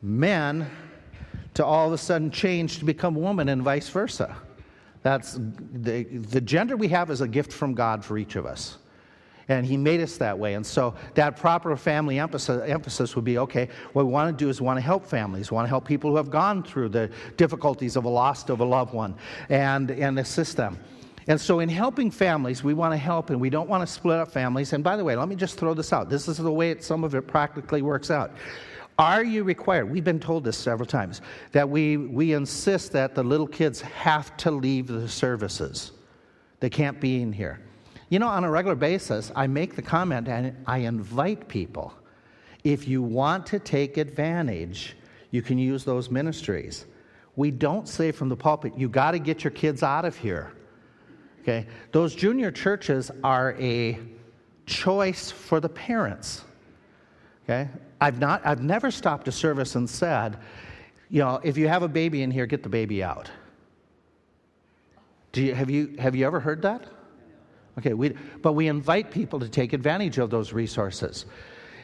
[0.00, 0.70] men
[1.52, 4.34] to all of a sudden change to become woman and vice versa.
[5.02, 5.38] That's
[5.72, 8.78] the, the gender we have is a gift from God for each of us
[9.48, 10.54] and he made us that way.
[10.54, 14.50] And so that proper family emphasis, emphasis would be okay, what we want to do
[14.50, 17.96] is want to help families, want to help people who have gone through the difficulties
[17.96, 19.14] of a loss of a loved one
[19.48, 20.78] and, and assist them.
[21.26, 24.18] And so, in helping families, we want to help and we don't want to split
[24.18, 24.72] up families.
[24.72, 26.08] And by the way, let me just throw this out.
[26.08, 28.30] This is the way it, some of it practically works out.
[28.98, 29.90] Are you required?
[29.90, 31.20] We've been told this several times
[31.52, 35.92] that we, we insist that the little kids have to leave the services.
[36.60, 37.60] They can't be in here.
[38.08, 41.92] You know, on a regular basis, I make the comment and I invite people.
[42.64, 44.96] If you want to take advantage,
[45.30, 46.86] you can use those ministries.
[47.36, 50.52] We don't say from the pulpit, you got to get your kids out of here.
[51.42, 51.66] Okay?
[51.92, 53.98] Those junior churches are a
[54.66, 56.44] choice for the parents.
[57.44, 57.68] Okay?
[58.00, 60.38] I've, not, I've never stopped a service and said,
[61.10, 63.30] you know, if you have a baby in here, get the baby out.
[65.32, 66.86] Do you, have, you, have you ever heard that?
[67.78, 68.10] Okay, we,
[68.42, 71.26] but we invite people to take advantage of those resources.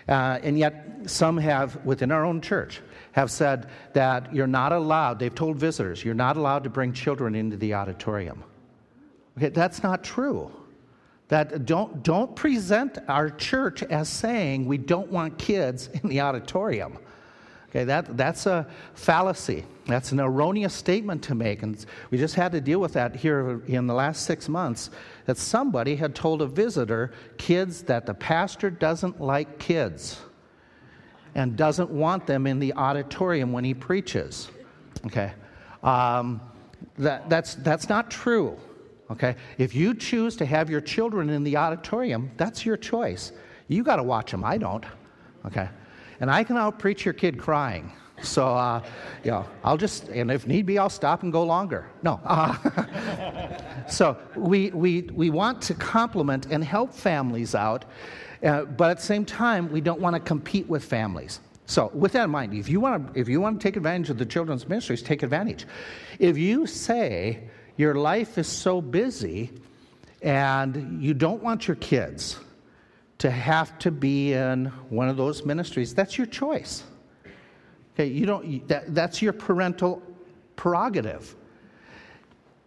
[0.09, 2.81] Uh, and yet, some have, within our own church,
[3.13, 7.35] have said that you're not allowed, they've told visitors, you're not allowed to bring children
[7.35, 8.43] into the auditorium.
[9.39, 10.51] Okay, that's not true.
[11.29, 16.99] That don't, don't present our church as saying we don't want kids in the auditorium.
[17.75, 19.65] Okay, that, that's a fallacy.
[19.87, 21.65] That's an erroneous statement to make.
[21.65, 24.91] And we just had to deal with that here in the last six months
[25.27, 30.21] that somebody had told a visitor, kids, that the pastor doesn't like kids
[31.35, 34.51] and doesn't want them in the auditorium when he preaches.
[35.07, 35.33] Okay.
[35.83, 36.41] Um,
[36.99, 38.57] That, that's, that's not true.
[39.11, 39.35] Okay?
[39.59, 43.33] If you choose to have your children in the auditorium, that's your choice.
[43.67, 44.45] You got to watch them.
[44.45, 44.85] I don't.
[45.45, 45.69] Okay?
[46.21, 47.93] And I can outpreach your kid crying.
[48.23, 48.83] So, uh,
[49.25, 51.87] you know, I'll just, and if need be, I'll stop and go longer.
[52.03, 52.21] No.
[52.25, 57.85] Uh, so, we, we, we want to complement and help families out,
[58.43, 61.41] uh, but at the same time, we don't want to compete with families.
[61.67, 64.11] So, with that in mind, if you want to, if you want to take advantage
[64.11, 65.67] of the children's ministries, take advantage.
[66.19, 69.51] If you say your life is so busy
[70.23, 72.39] and you don't want your kids
[73.25, 76.85] to have to be in one of those ministries, that's your choice.
[77.95, 80.03] Okay, you don't, that, that's your parental
[80.57, 81.35] prerogative.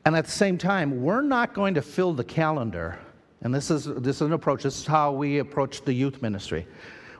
[0.04, 2.98] And at the same time, we're not going to fill the calendar.
[3.42, 6.66] And this is, this is an approach, this is how we approach the youth ministry.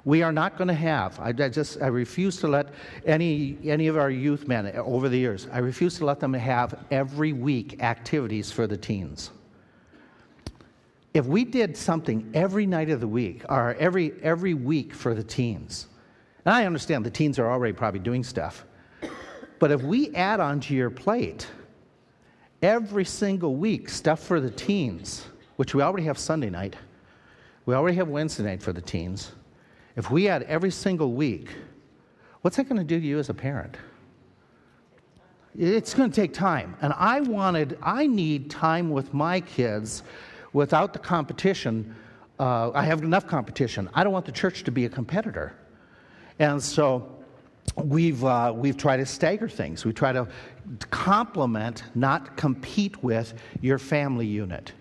[0.04, 2.74] We are not going to have, I, I just, I refuse to let
[3.06, 6.86] any, any of our youth men over the years, I refuse to let them have
[6.90, 9.30] every week activities for the teens.
[11.18, 15.24] If we did something every night of the week, or every, every week for the
[15.24, 15.88] teens,
[16.46, 18.66] and I understand the teens are already probably doing stuff,
[19.58, 21.48] but if we add onto your plate
[22.62, 25.26] every single week stuff for the teens,
[25.56, 26.76] which we already have Sunday night,
[27.66, 29.32] we already have Wednesday night for the teens,
[29.96, 31.50] if we add every single week,
[32.42, 33.76] what's that going to do to you as a parent?
[35.58, 36.78] It's going to take time.
[36.84, 40.04] And I wanted, I need time with my kids
[40.54, 41.96] without the competition.
[42.40, 43.90] Uh, I have enough competition.
[43.94, 45.56] I don't want the church to be a competitor.
[46.40, 47.18] And so
[47.76, 49.86] we've, uh, we've tried to stagger things.
[49.86, 50.28] We try to
[50.92, 54.74] complement, not compete with your family unit.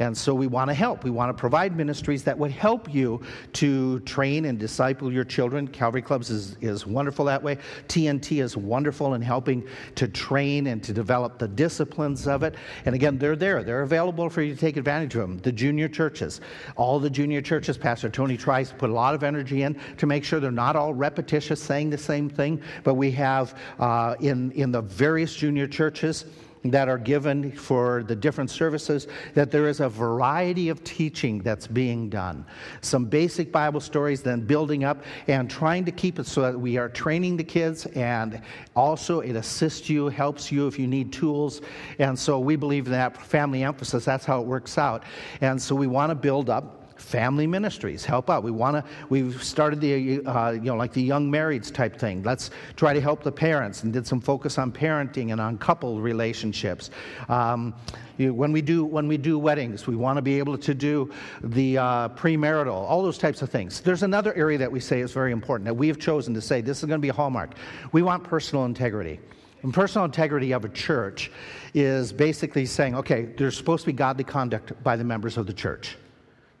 [0.00, 1.04] And so we want to help.
[1.04, 3.20] We want to provide ministries that would help you
[3.52, 5.68] to train and disciple your children.
[5.68, 7.58] Calvary Clubs is, is wonderful that way.
[7.86, 9.62] TNT is wonderful in helping
[9.96, 12.54] to train and to develop the disciplines of it.
[12.86, 13.62] And again, they're there.
[13.62, 15.38] They're available for you to take advantage of them.
[15.38, 16.40] The junior churches,
[16.76, 20.06] all the junior churches, Pastor Tony tries to put a lot of energy in to
[20.06, 22.62] make sure they're not all repetitious, saying the same thing.
[22.84, 26.24] But we have uh, in, in the various junior churches,
[26.64, 31.66] that are given for the different services, that there is a variety of teaching that's
[31.66, 32.44] being done.
[32.82, 36.76] Some basic Bible stories, then building up and trying to keep it so that we
[36.76, 38.42] are training the kids and
[38.76, 41.62] also it assists you, helps you if you need tools.
[41.98, 45.04] And so we believe in that family emphasis, that's how it works out.
[45.40, 48.42] And so we want to build up family ministries help out.
[48.42, 52.22] We want to we've started the uh, you know like the young marrieds type thing.
[52.22, 56.00] Let's try to help the parents and did some focus on parenting and on couple
[56.00, 56.90] relationships.
[57.28, 57.74] Um,
[58.18, 61.10] you, when we do when we do weddings we want to be able to do
[61.42, 63.80] the uh, premarital all those types of things.
[63.80, 66.60] There's another area that we say is very important that we have chosen to say
[66.60, 67.54] this is going to be a hallmark.
[67.92, 69.20] We want personal integrity.
[69.62, 71.30] And personal integrity of a church
[71.74, 75.52] is basically saying, okay, there's supposed to be godly conduct by the members of the
[75.52, 75.98] church.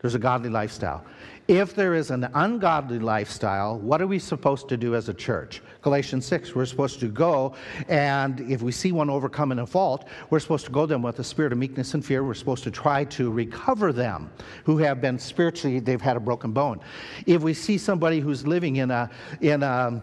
[0.00, 1.04] There's a godly lifestyle.
[1.46, 5.62] If there is an ungodly lifestyle, what are we supposed to do as a church?
[5.82, 7.54] Galatians 6, we're supposed to go,
[7.88, 11.18] and if we see one overcome in a fault, we're supposed to go them with
[11.18, 12.22] a spirit of meekness and fear.
[12.22, 14.30] We're supposed to try to recover them
[14.64, 16.80] who have been spiritually, they've had a broken bone.
[17.26, 19.10] If we see somebody who's living in a,
[19.40, 20.02] in a,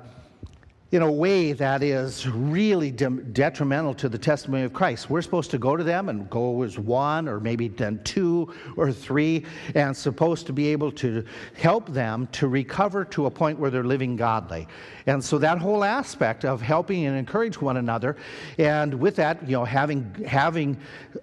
[0.91, 5.09] in a way that is really de- detrimental to the testimony of Christ.
[5.09, 8.93] We're supposed to go to them and go as one or maybe then two or
[8.93, 9.45] three
[9.75, 13.83] and supposed to be able to help them to recover to a point where they're
[13.83, 14.65] living godly.
[15.07, 18.15] And so that whole aspect of helping and encourage one another
[18.57, 20.77] and with that, you know, having having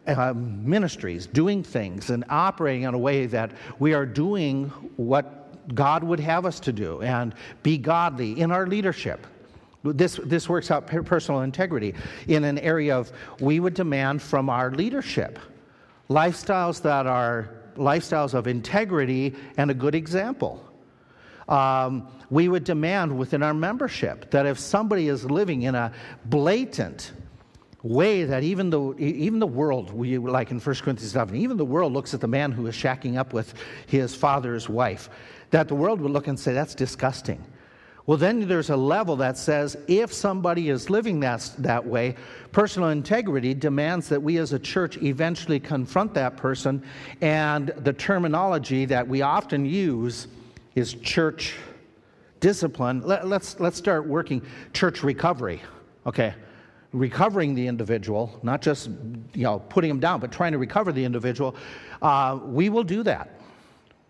[0.06, 6.04] um, ministries, doing things and operating in a way that we are doing what God
[6.04, 9.26] would have us to do and be godly in our leadership.
[9.84, 11.94] This, this works out personal integrity
[12.26, 15.38] in an area of we would demand from our leadership
[16.10, 20.64] lifestyles that are lifestyles of integrity and a good example.
[21.48, 25.92] Um, we would demand within our membership that if somebody is living in a
[26.24, 27.12] blatant
[27.82, 31.64] way that even the, even the world, we, like in 1 Corinthians 7, even the
[31.64, 33.52] world looks at the man who is shacking up with
[33.86, 35.10] his father's wife,
[35.50, 37.44] that the world would look and say, that's disgusting.
[38.06, 42.16] Well, then there's a level that says if somebody is living that, that way,
[42.52, 46.82] personal integrity demands that we as a church eventually confront that person.
[47.22, 50.28] And the terminology that we often use
[50.74, 51.54] is church
[52.40, 53.00] discipline.
[53.06, 54.42] Let, let's, let's start working
[54.74, 55.62] church recovery.
[56.06, 56.34] Okay.
[56.92, 58.88] Recovering the individual, not just
[59.32, 61.56] you know putting them down, but trying to recover the individual.
[62.00, 63.40] Uh, we will do that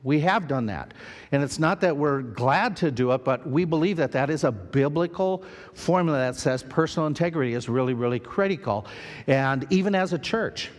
[0.04, 0.92] We have done that.
[1.32, 4.44] And it's not that we're glad to do it, but we believe that that is
[4.44, 8.86] a biblical formula that says personal integrity is really, really critical.
[9.26, 10.70] And even as a church,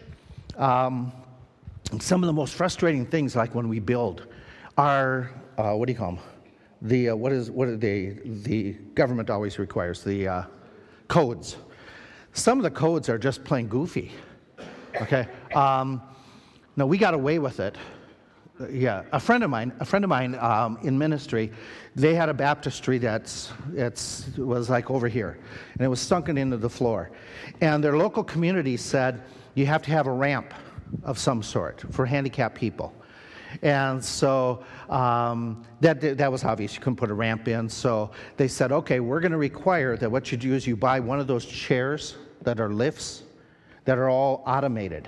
[0.57, 1.11] um,
[1.99, 4.27] some of the most frustrating things, like when we build,
[4.77, 6.23] are uh, what do you call them?
[6.83, 8.19] The uh, what is what are they?
[8.23, 10.43] The government always requires the uh,
[11.07, 11.57] codes.
[12.33, 14.11] Some of the codes are just plain goofy.
[15.01, 15.27] Okay.
[15.55, 16.01] Um,
[16.75, 17.75] no, we got away with it
[18.69, 21.51] yeah, a friend of mine, a friend of mine um, in ministry,
[21.95, 25.37] they had a baptistry that's it's was like over here,
[25.73, 27.11] and it was sunken into the floor,
[27.61, 29.21] and their local community said
[29.55, 30.53] you have to have a ramp
[31.03, 32.93] of some sort for handicapped people.
[33.61, 36.75] And so um, that, that was obvious.
[36.75, 37.69] You couldn't put a ramp in.
[37.69, 40.99] So they said, okay, we're going to require that what you do is you buy
[40.99, 43.23] one of those chairs that are lifts
[43.85, 45.07] that are all automated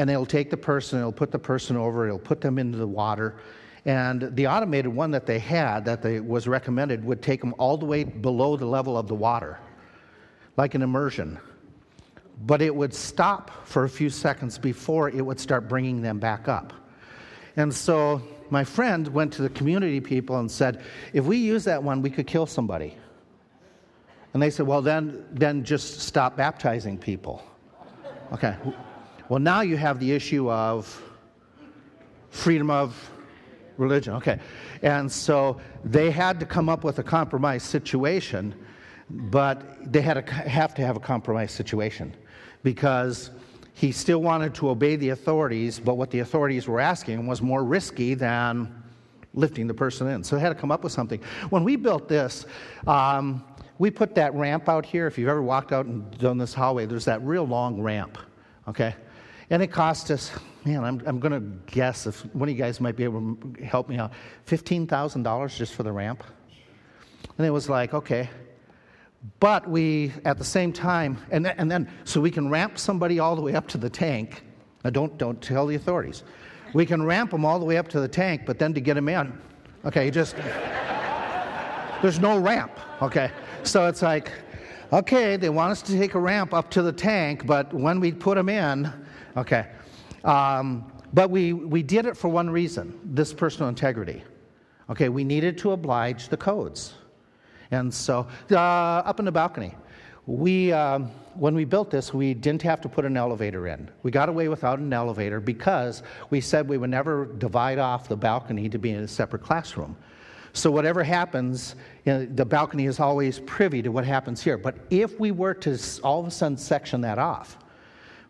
[0.00, 2.86] and it'll take the person, it'll put the person over, it'll put them into the
[2.86, 3.36] water.
[3.84, 7.76] And the automated one that they had, that they, was recommended, would take them all
[7.76, 9.58] the way below the level of the water,
[10.56, 11.38] like an immersion.
[12.46, 16.48] But it would stop for a few seconds before it would start bringing them back
[16.48, 16.72] up.
[17.56, 20.80] And so my friend went to the community people and said,
[21.12, 22.96] if we use that one, we could kill somebody.
[24.32, 27.42] And they said, well, then, then just stop baptizing people.
[28.32, 28.56] Okay.
[29.30, 31.00] Well, now you have the issue of
[32.30, 33.10] freedom of
[33.76, 34.14] religion.
[34.14, 34.40] Okay.
[34.82, 38.52] And so they had to come up with a compromise situation,
[39.08, 42.12] but they had to have to have a compromise situation
[42.64, 43.30] because
[43.72, 47.62] he still wanted to obey the authorities, but what the authorities were asking was more
[47.62, 48.82] risky than
[49.32, 50.24] lifting the person in.
[50.24, 51.20] So they had to come up with something.
[51.50, 52.46] When we built this,
[52.84, 53.44] um,
[53.78, 55.06] we put that ramp out here.
[55.06, 58.18] If you've ever walked out and done this hallway, there's that real long ramp.
[58.66, 58.96] Okay?
[59.50, 60.30] And it cost us,
[60.64, 61.40] man, I'm, I'm going to
[61.72, 64.12] guess if one of you guys might be able to help me out,
[64.46, 66.22] $15,000 just for the ramp.
[67.36, 68.30] And it was like, okay.
[69.40, 73.34] But we, at the same time, and, and then, so we can ramp somebody all
[73.34, 74.44] the way up to the tank.
[74.84, 76.22] Now, don't, don't tell the authorities.
[76.72, 78.94] We can ramp them all the way up to the tank, but then to get
[78.94, 79.36] them in,
[79.84, 80.36] okay, just,
[82.00, 82.72] there's no ramp,
[83.02, 83.32] okay?
[83.64, 84.30] So it's like,
[84.92, 88.12] okay, they want us to take a ramp up to the tank, but when we
[88.12, 88.92] put them in,
[89.36, 89.66] Okay.
[90.24, 94.22] Um, but we, we did it for one reason this personal integrity.
[94.88, 96.94] Okay, we needed to oblige the codes.
[97.70, 99.76] And so, uh, up in the balcony,
[100.26, 103.88] we, um, when we built this, we didn't have to put an elevator in.
[104.02, 108.16] We got away without an elevator because we said we would never divide off the
[108.16, 109.96] balcony to be in a separate classroom.
[110.52, 114.58] So, whatever happens, you know, the balcony is always privy to what happens here.
[114.58, 117.56] But if we were to all of a sudden section that off,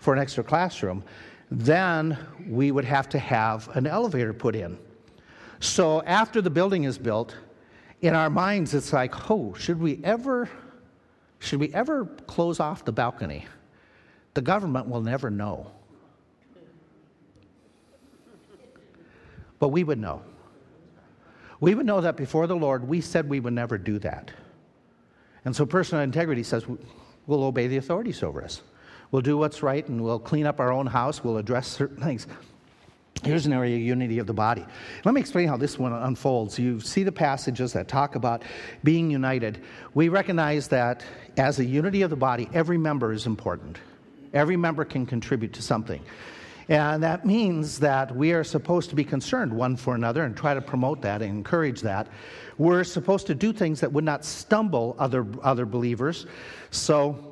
[0.00, 1.04] for an extra classroom,
[1.50, 4.78] then we would have to have an elevator put in.
[5.60, 7.36] So after the building is built,
[8.00, 10.48] in our minds it's like, oh, should we ever
[11.38, 13.46] should we ever close off the balcony?
[14.34, 15.70] The government will never know.
[19.58, 20.22] But we would know.
[21.60, 24.30] We would know that before the Lord, we said we would never do that.
[25.44, 26.64] And so personal integrity says
[27.26, 28.62] we'll obey the authorities over us.
[29.10, 31.24] We'll do what's right and we'll clean up our own house.
[31.24, 32.26] We'll address certain things.
[33.22, 34.64] Here's an area of unity of the body.
[35.04, 36.58] Let me explain how this one unfolds.
[36.58, 38.42] You see the passages that talk about
[38.82, 39.62] being united.
[39.92, 41.04] We recognize that
[41.36, 43.78] as a unity of the body, every member is important.
[44.32, 46.02] Every member can contribute to something.
[46.70, 50.54] And that means that we are supposed to be concerned one for another and try
[50.54, 52.06] to promote that and encourage that.
[52.58, 56.26] We're supposed to do things that would not stumble other, other believers.
[56.70, 57.29] So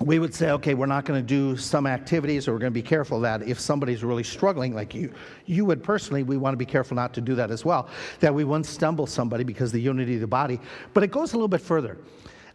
[0.00, 2.74] we would say, okay, we're not going to do some activities, or we're going to
[2.74, 5.12] be careful that if somebody's really struggling, like you,
[5.46, 7.88] you would personally, we want to be careful not to do that as well,
[8.20, 10.60] that we wouldn't stumble somebody because the unity of the body.
[10.94, 11.98] But it goes a little bit further.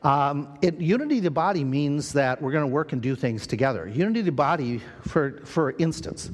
[0.03, 3.45] Um, it, unity of the body means that we're going to work and do things
[3.45, 3.87] together.
[3.87, 6.31] Unity of the body, for, for instance,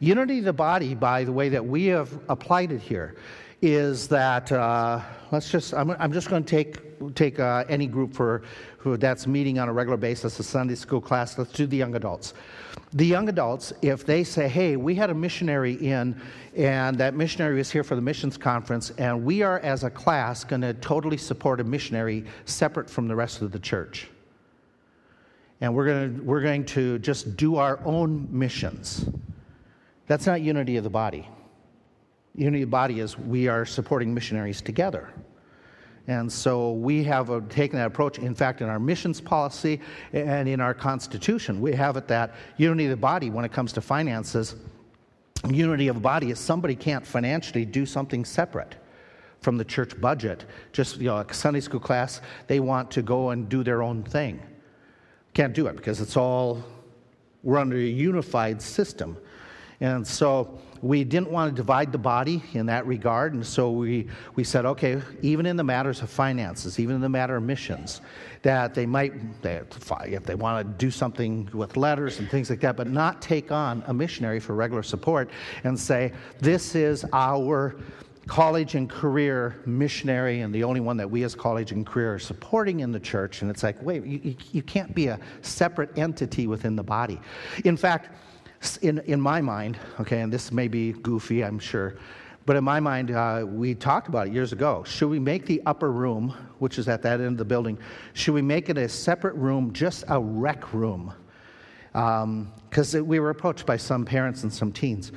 [0.00, 3.16] unity of the body, by the way that we have applied it here,
[3.62, 8.12] is that uh, let's just I'm, I'm just going to take take uh, any group
[8.12, 8.42] for
[8.84, 12.34] that's meeting on a regular basis a sunday school class let's do the young adults.
[12.92, 16.20] The young adults if they say hey we had a missionary in
[16.56, 20.44] and that missionary was here for the missions conference and we are as a class
[20.44, 24.08] going to totally support a missionary separate from the rest of the church.
[25.60, 29.08] And we're going to we're going to just do our own missions.
[30.06, 31.28] That's not unity of the body.
[32.34, 35.12] Unity of the body is we are supporting missionaries together.
[36.08, 38.18] And so we have a, taken that approach.
[38.18, 39.80] In fact, in our missions policy
[40.12, 43.72] and in our constitution, we have it that unity of the body, when it comes
[43.72, 44.54] to finances,
[45.48, 48.76] unity of body is somebody can't financially do something separate
[49.40, 50.44] from the church budget.
[50.72, 54.02] Just, you know, a Sunday school class, they want to go and do their own
[54.02, 54.40] thing.
[55.34, 56.62] Can't do it because it's all,
[57.42, 59.16] we're under a unified system.
[59.80, 63.34] And so we didn't want to divide the body in that regard.
[63.34, 67.08] And so we, we said, okay, even in the matters of finances, even in the
[67.08, 68.00] matter of missions,
[68.42, 69.60] that they might, they,
[70.04, 73.50] if they want to do something with letters and things like that, but not take
[73.50, 75.30] on a missionary for regular support
[75.64, 77.76] and say, this is our
[78.26, 82.18] college and career missionary and the only one that we as college and career are
[82.18, 83.42] supporting in the church.
[83.42, 87.20] And it's like, wait, you, you can't be a separate entity within the body.
[87.64, 88.10] In fact,
[88.78, 91.96] in, in my mind, okay, and this may be goofy, I'm sure,
[92.46, 94.84] but in my mind, uh, we talked about it years ago.
[94.84, 97.76] Should we make the upper room, which is at that end of the building,
[98.12, 101.12] should we make it a separate room, just a rec room?
[101.92, 105.12] Because um, we were approached by some parents and some teens.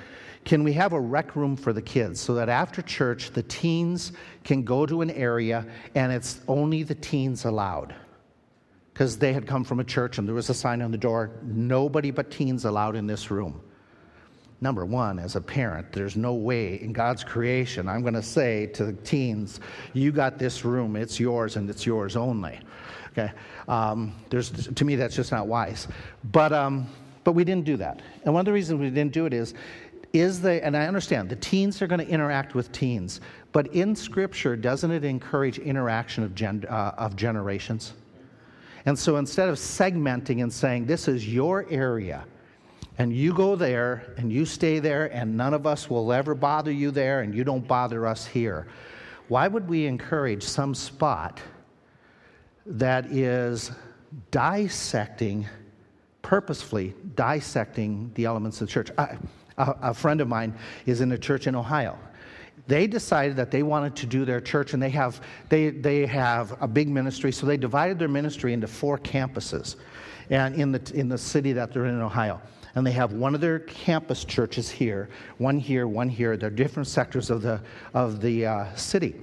[0.46, 4.14] Can we have a rec room for the kids so that after church, the teens
[4.44, 7.94] can go to an area and it's only the teens allowed?
[9.00, 11.32] Because they had come from a church and there was a sign on the door
[11.42, 13.62] nobody but teens allowed in this room.
[14.60, 18.66] Number one, as a parent, there's no way in God's creation I'm going to say
[18.74, 19.62] to the teens,
[19.94, 22.60] You got this room, it's yours, and it's yours only.
[23.14, 23.32] Okay?
[23.70, 25.88] Um, there's, to me, that's just not wise.
[26.34, 26.86] But, um,
[27.24, 28.02] but we didn't do that.
[28.26, 29.54] And one of the reasons we didn't do it is
[30.12, 33.22] is the, and I understand, the teens are going to interact with teens,
[33.54, 37.94] but in Scripture, doesn't it encourage interaction of, gen, uh, of generations?
[38.90, 42.26] And so instead of segmenting and saying, this is your area,
[42.98, 46.72] and you go there and you stay there, and none of us will ever bother
[46.72, 48.66] you there, and you don't bother us here,
[49.28, 51.40] why would we encourage some spot
[52.66, 53.70] that is
[54.32, 55.48] dissecting,
[56.24, 58.90] purposefully dissecting the elements of the church?
[59.56, 61.96] A friend of mine is in a church in Ohio
[62.70, 66.56] they decided that they wanted to do their church and they have they, they have
[66.62, 69.76] a big ministry so they divided their ministry into four campuses
[70.30, 72.40] and in the, in the city that they're in, in ohio.
[72.76, 75.10] And they have one of their campus churches here
[75.40, 76.38] one here one here.
[76.38, 77.60] They're different sectors of the
[77.96, 79.16] of the uh, city.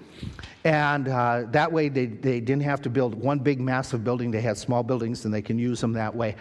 [0.64, 4.32] And uh, that way they, they didn't have to build one big massive building.
[4.32, 6.34] They had small buildings and they can use them that way.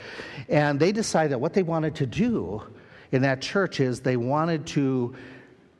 [0.49, 2.63] And they decided that what they wanted to do
[3.11, 5.15] in that church is they wanted to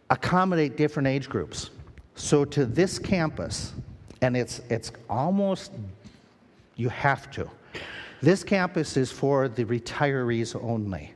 [0.10, 1.70] accommodate different age groups.
[2.16, 3.74] So to this campus,
[4.22, 5.72] and it's, it's almost,
[6.76, 7.50] you have to.
[8.22, 11.14] This campus is for the retirees only.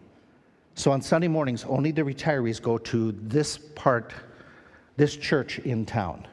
[0.76, 4.14] So on Sunday mornings, only the retirees go to this part,
[4.98, 6.28] this church in town.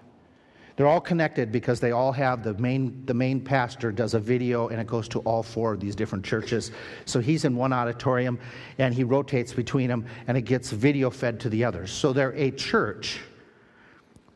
[0.76, 4.68] They're all connected because they all have the main, the main pastor does a video
[4.68, 6.70] and it goes to all four of these different churches.
[7.06, 8.38] So he's in one auditorium
[8.76, 11.90] and he rotates between them and it gets video fed to the others.
[11.90, 13.20] So they're a church,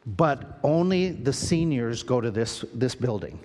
[0.06, 3.38] but only the seniors go to this, this building.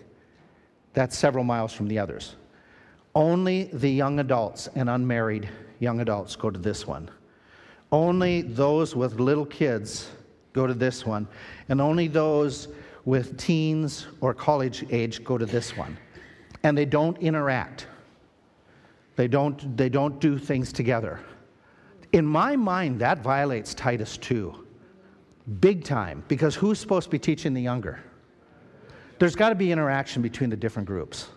[0.94, 2.38] That's several miles from the others.
[3.14, 7.10] Only the young adults and unmarried young adults go to this one.
[7.92, 10.10] Only those with little kids
[10.54, 11.28] go to this one.
[11.68, 12.70] And only those
[13.06, 15.98] with teens or college age go to this one.
[16.64, 17.88] And they don't interact.
[19.16, 21.20] They don't, they don't do things together.
[22.12, 24.66] In my mind, that violates Titus 2.
[25.60, 26.24] Big time.
[26.28, 28.00] Because who's supposed to be teaching the younger?
[29.20, 31.28] There's got to be interaction between the different groups.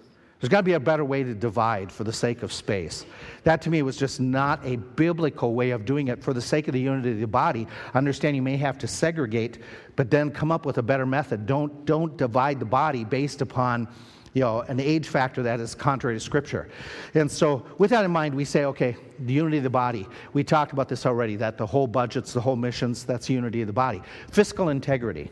[0.41, 3.05] There's got to be a better way to divide for the sake of space.
[3.43, 6.69] That to me was just not a biblical way of doing it for the sake
[6.69, 7.67] of the unity of the body.
[7.95, 9.59] Understand you may have to segregate,
[9.97, 11.45] but then come up with a better method.
[11.47, 13.89] Don't, don't divide the body based upon
[14.33, 16.69] you know, an age factor that is contrary to Scripture.
[17.15, 20.07] And so, with that in mind, we say, okay, the unity of the body.
[20.35, 23.67] We talked about this already that the whole budgets, the whole missions, that's unity of
[23.67, 24.03] the body.
[24.31, 25.29] Fiscal integrity.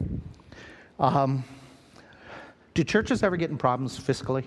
[0.99, 1.45] Um,
[2.75, 4.47] do churches ever get in problems fiscally?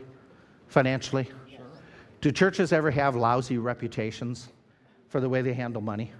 [0.69, 1.25] Financially?
[1.49, 1.65] Sure.
[2.21, 4.49] Do churches ever have lousy reputations
[5.09, 6.11] for the way they handle money?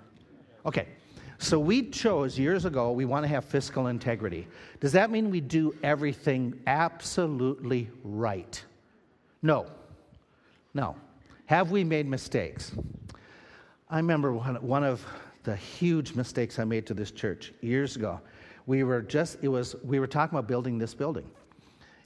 [0.66, 0.88] Okay.
[1.38, 4.46] So we chose years ago, we want to have fiscal integrity.
[4.82, 8.62] Does that mean we do everything absolutely right?
[9.42, 9.68] No.
[10.74, 10.98] No.
[11.46, 12.74] Have we made mistakes?
[13.90, 15.06] I remember one, one of
[15.44, 18.20] the huge mistakes I made to this church years ago.
[18.66, 21.30] We were just, it was, we were talking about building this building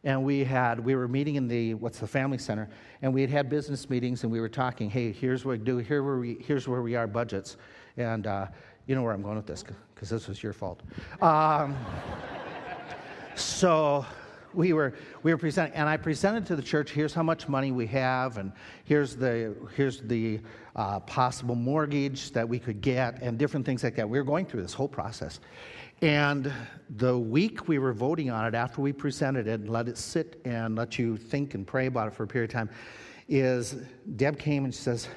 [0.04, 2.70] and we had we were meeting in the what's the family center
[3.02, 5.78] and we had had business meetings and we were talking hey here's what we do
[5.78, 7.58] here where we here's where we are budgets
[7.98, 8.48] and uh,
[8.88, 10.82] you know where i'm going with this because this was your fault
[11.22, 11.76] um,
[13.36, 14.06] so
[14.54, 14.94] we were
[15.24, 16.92] we were presenting, and I presented to the church.
[16.92, 18.52] Here's how much money we have, and
[18.84, 20.40] here's the here's the
[20.76, 24.08] uh, possible mortgage that we could get, and different things like that.
[24.08, 25.40] We were going through this whole process,
[26.02, 26.52] and
[26.98, 30.42] the week we were voting on it, after we presented it and let it sit
[30.46, 32.70] and let you think and pray about it for a period of time,
[33.30, 33.76] is
[34.16, 35.08] Deb came and she says,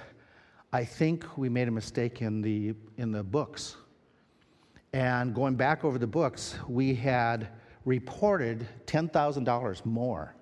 [0.73, 3.77] "I think we made a mistake in the in the books."
[4.93, 7.49] And going back over the books, we had
[7.85, 10.35] reported $10,000 more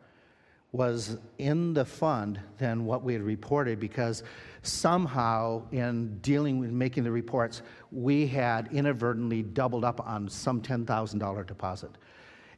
[0.74, 4.24] was in the fund than what we had reported because
[4.62, 7.62] somehow in dealing with making the reports,
[7.92, 11.92] we had inadvertently doubled up on some $10,000 deposit.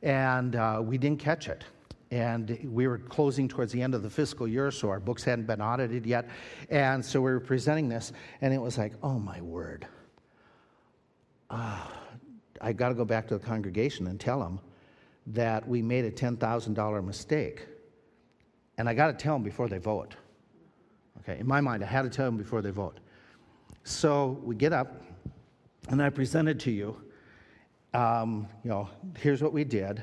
[0.03, 1.64] And uh, we didn't catch it.
[2.11, 5.47] And we were closing towards the end of the fiscal year, so our books hadn't
[5.47, 6.29] been audited yet.
[6.71, 9.87] And so we were presenting this, and it was like, oh my word
[11.51, 11.79] uh,
[12.61, 14.61] I got to go back to the congregation and tell them
[15.29, 17.67] that we made a $10,000 mistake.
[18.79, 20.14] And I got to tell them before they vote.
[21.20, 23.01] Okay, in my mind, I had to tell them before they vote.
[23.85, 25.03] So we get up,
[25.89, 26.97] and I presented to you,
[27.95, 30.03] um, you know, here's what we did.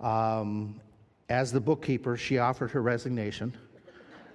[0.00, 0.80] Um,
[1.28, 3.56] as the bookkeeper, she offered her resignation.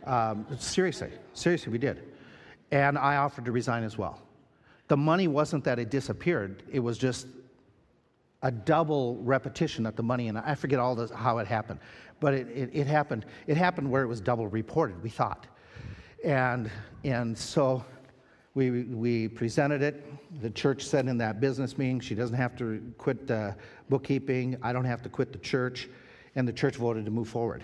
[0.06, 2.04] Um, seriously, seriously, we did.
[2.72, 4.22] And I offered to resign as well.
[4.88, 7.28] The money wasn't that it disappeared, it was just
[8.44, 10.28] a double repetition of the money.
[10.28, 11.80] And I forget all this, how it happened.
[12.20, 13.26] But it, it, it happened.
[13.48, 15.48] It happened where it was double reported, we thought.
[16.24, 16.72] And,
[17.04, 17.86] and so
[18.54, 20.04] we, we presented it.
[20.42, 23.52] The church said in that business meeting she doesn't have to quit uh,
[23.90, 25.90] bookkeeping, I don't have to quit the church.
[26.38, 27.64] And the church voted to move forward.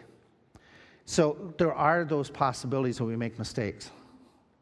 [1.06, 3.92] So there are those possibilities when we make mistakes.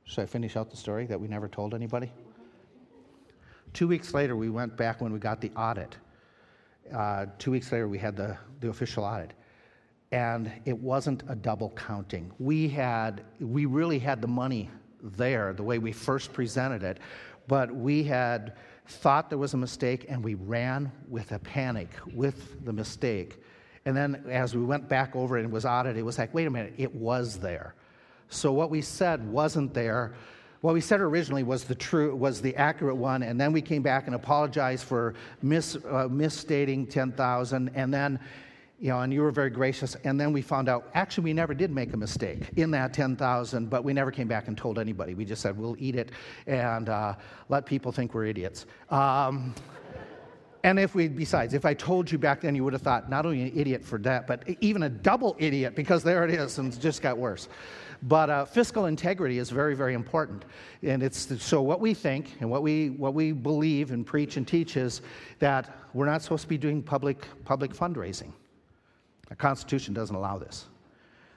[0.06, 2.12] Should I finish out the story that we never told anybody?
[3.74, 5.96] Two weeks later, we went back when we got the audit.
[6.92, 9.34] Uh, two weeks later, we had the, the official audit.
[10.12, 12.32] And it wasn't a double counting.
[12.40, 14.70] We had, we really had the money
[15.02, 17.00] there the way we first presented it,
[17.48, 18.56] but we had
[18.88, 23.42] thought there was a mistake and we ran with a panic with the mistake.
[23.86, 26.48] And then as we went back over it and was audited, it was like, wait
[26.48, 27.76] a minute, it was there.
[28.30, 30.16] So what we said wasn't there
[30.62, 33.82] what we said originally was the true was the accurate one and then we came
[33.82, 38.20] back and apologized for mis, uh, misstating 10,000 and then
[38.80, 41.54] you know and you were very gracious and then we found out actually we never
[41.54, 45.14] did make a mistake in that 10,000 but we never came back and told anybody
[45.14, 46.12] we just said we'll eat it
[46.48, 47.14] and uh,
[47.50, 49.54] let people think we're idiots um,
[50.64, 53.26] and if we, besides, if I told you back then, you would have thought not
[53.26, 56.74] only an idiot for that, but even a double idiot because there it is and
[56.74, 57.48] it just got worse.
[58.04, 60.44] But uh, fiscal integrity is very, very important.
[60.84, 64.48] And it's so what we think and what we, what we believe and preach and
[64.48, 65.02] teach is
[65.40, 68.32] that we're not supposed to be doing public, public fundraising.
[69.30, 70.68] The Constitution doesn't allow this.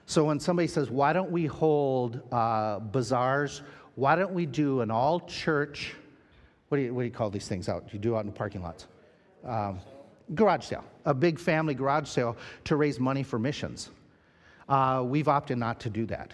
[0.05, 3.61] So when somebody says, why don't we hold uh, bazaars?
[3.95, 5.93] Why don't we do an all church,
[6.69, 7.93] what do, you, what do you call these things out?
[7.93, 8.87] You do out in parking lots?
[9.45, 9.79] Um,
[10.33, 12.35] garage sale, a big family garage sale
[12.65, 13.91] to raise money for missions.
[14.67, 16.33] Uh, we've opted not to do that.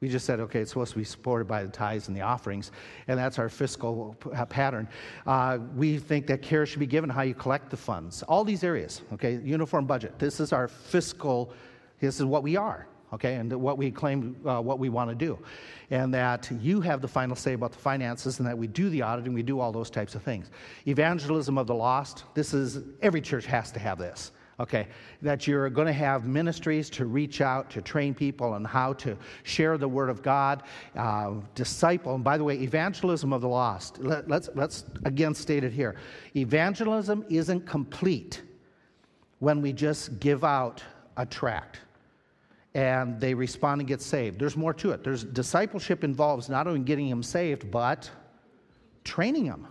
[0.00, 2.70] We just said, okay, it's supposed to be supported by the tithes and the offerings,
[3.08, 4.88] and that's our fiscal p- uh, pattern.
[5.26, 8.22] Uh, we think that care should be given how you collect the funds.
[8.24, 10.18] All these areas, okay, uniform budget.
[10.18, 11.50] This is our fiscal,
[11.98, 15.16] this is what we are, okay, and what we claim, uh, what we want to
[15.16, 15.38] do.
[15.90, 19.00] And that you have the final say about the finances, and that we do the
[19.00, 20.50] auditing, we do all those types of things.
[20.86, 24.88] Evangelism of the lost, this is, every church has to have this okay,
[25.20, 29.16] that you're going to have ministries to reach out to train people on how to
[29.42, 30.62] share the Word of God,
[30.96, 32.14] uh, disciple.
[32.14, 35.96] And by the way, evangelism of the lost, let, let's, let's again state it here.
[36.34, 38.42] Evangelism isn't complete
[39.40, 40.82] when we just give out
[41.18, 41.80] a tract
[42.74, 44.38] and they respond and get saved.
[44.38, 45.02] There's more to it.
[45.02, 48.10] There's discipleship involves not only getting them saved, but
[49.04, 49.68] training them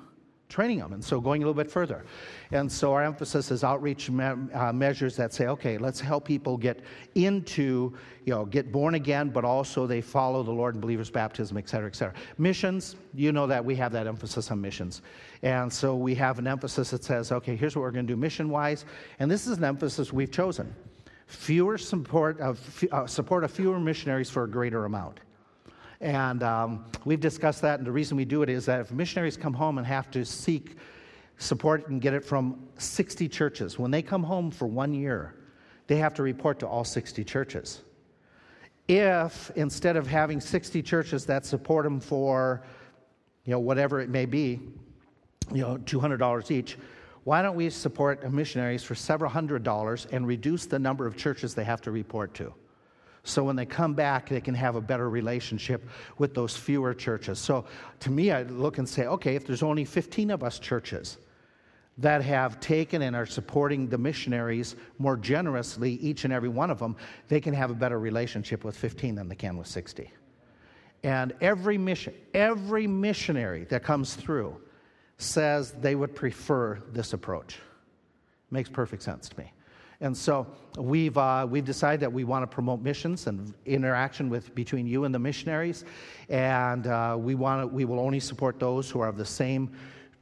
[0.55, 0.93] training them.
[0.93, 2.05] And so going a little bit further.
[2.51, 6.55] And so our emphasis is outreach me- uh, measures that say, okay, let's help people
[6.57, 6.77] get
[7.15, 7.93] into,
[8.25, 11.67] you know, get born again, but also they follow the Lord in believers' baptism, et
[11.67, 12.13] cetera, et cetera.
[12.37, 15.01] Missions, you know that we have that emphasis on missions.
[15.41, 18.17] And so we have an emphasis that says, okay, here's what we're going to do
[18.17, 18.85] mission wise.
[19.19, 20.73] And this is an emphasis we've chosen.
[21.27, 25.19] Fewer support, of, uh, support of fewer missionaries for a greater amount.
[26.05, 29.35] And um, we've discussed that, and the reason we do it is that if missionaries
[29.35, 30.77] come home and have to seek
[31.39, 35.33] support and get it from 60 churches, when they come home for one year,
[35.87, 37.81] they have to report to all 60 churches.
[38.87, 42.61] If instead of having 60 churches that support them for,
[43.43, 44.59] you know, whatever it may be,
[45.51, 46.77] you know, $200 each,
[47.23, 51.55] why don't we support missionaries for several hundred dollars and reduce the number of churches
[51.55, 52.53] they have to report to?
[53.25, 55.83] So when they come back, they can have a better relationship
[56.19, 57.39] with those fewer churches.
[57.39, 57.65] So
[58.01, 61.17] to me, I look and say, okay, if there's only 15 of us churches
[61.97, 66.77] that have taken and are supporting the missionaries more generously, each and every one of
[66.77, 66.95] them,
[67.27, 70.11] they can have a better relationship with 15 than they can with 60.
[71.03, 74.55] And every mission, every missionary that comes through
[75.17, 77.57] says they would prefer this approach.
[78.51, 79.51] Makes perfect sense to me.
[80.01, 84.53] And so we've, uh, we've decided that we want to promote missions and interaction with,
[84.55, 85.85] between you and the missionaries.
[86.29, 89.71] And uh, we, want we will only support those who are of the same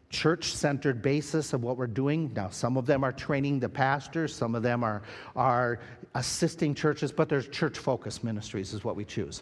[0.10, 2.32] church centered basis of what we're doing.
[2.36, 5.02] Now, some of them are training the pastors, some of them are,
[5.36, 5.80] are
[6.14, 9.42] assisting churches, but there's church focused ministries, is what we choose.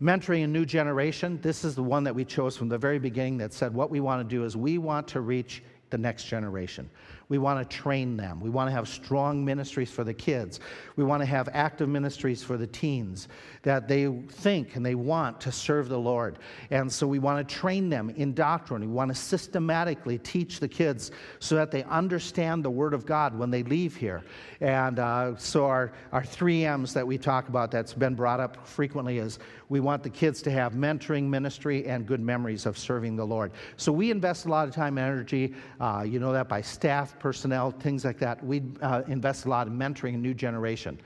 [0.00, 3.38] Mentoring a new generation, this is the one that we chose from the very beginning
[3.38, 6.88] that said what we want to do is we want to reach the next generation.
[7.30, 8.40] We want to train them.
[8.40, 10.58] We want to have strong ministries for the kids.
[10.96, 13.28] We want to have active ministries for the teens
[13.62, 16.40] that they think and they want to serve the Lord.
[16.70, 18.80] And so we want to train them in doctrine.
[18.80, 23.38] We want to systematically teach the kids so that they understand the Word of God
[23.38, 24.24] when they leave here.
[24.60, 28.66] And uh, so our, our three M's that we talk about that's been brought up
[28.66, 33.14] frequently is we want the kids to have mentoring ministry and good memories of serving
[33.14, 33.52] the Lord.
[33.76, 37.16] So we invest a lot of time and energy, uh, you know that by staff
[37.20, 38.44] personnel, things like that.
[38.44, 40.98] We uh, invest a lot in mentoring a new generation.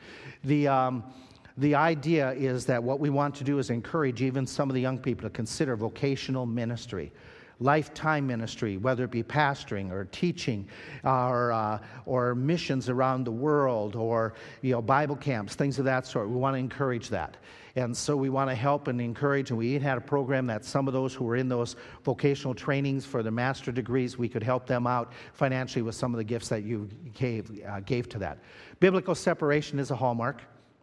[0.44, 1.04] The, um,
[1.58, 4.80] the idea is that what we want to do is encourage even some of the
[4.80, 7.12] young people to consider vocational ministry
[7.60, 10.68] lifetime ministry, whether it be pastoring or teaching
[11.04, 16.06] or, uh, or missions around the world or you know, Bible camps, things of that
[16.06, 16.28] sort.
[16.28, 17.36] We want to encourage that.
[17.76, 19.50] And so we want to help and encourage.
[19.50, 22.54] And we even had a program that some of those who were in those vocational
[22.54, 26.24] trainings for their master degrees, we could help them out financially with some of the
[26.24, 28.38] gifts that you gave, uh, gave to that.
[28.78, 30.42] Biblical separation is a hallmark.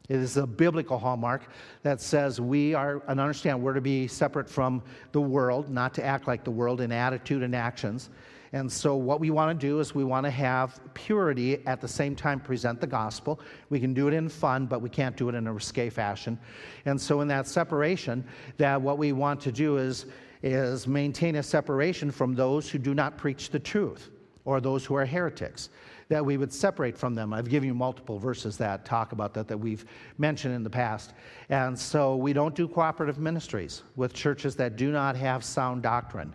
[0.10, 1.44] It is a biblical hallmark
[1.84, 4.84] that says we are and understand we're to be separate from
[5.14, 8.10] the world, not to act like the world in attitude and actions.
[8.54, 11.88] And so, what we want to do is we want to have purity at the
[11.88, 13.40] same time present the gospel.
[13.70, 16.38] We can do it in fun, but we can't do it in a risque fashion.
[16.86, 18.26] And so, in that separation,
[18.58, 20.06] that what we want to do is,
[20.44, 24.10] is maintain a separation from those who do not preach the truth
[24.44, 25.70] or those who are heretics
[26.12, 27.32] that we would separate from them.
[27.32, 29.86] I've given you multiple verses that talk about that that we've
[30.18, 31.14] mentioned in the past.
[31.48, 36.34] And so we don't do cooperative ministries with churches that do not have sound doctrine.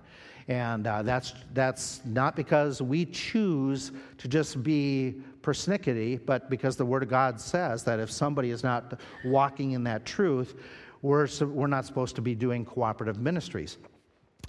[0.48, 6.84] And uh, that's, that's not because we choose to just be persnickety, but because the
[6.84, 10.54] Word of God says that if somebody is not walking in that truth,
[11.02, 13.78] we're, we're not supposed to be doing cooperative ministries.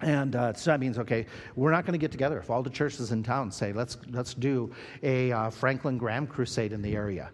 [0.02, 1.26] And uh, so that means, okay,
[1.56, 2.38] we're not going to get together.
[2.38, 4.72] If all the churches in town say, let's, let's do
[5.02, 7.32] a uh, Franklin Graham crusade in the area,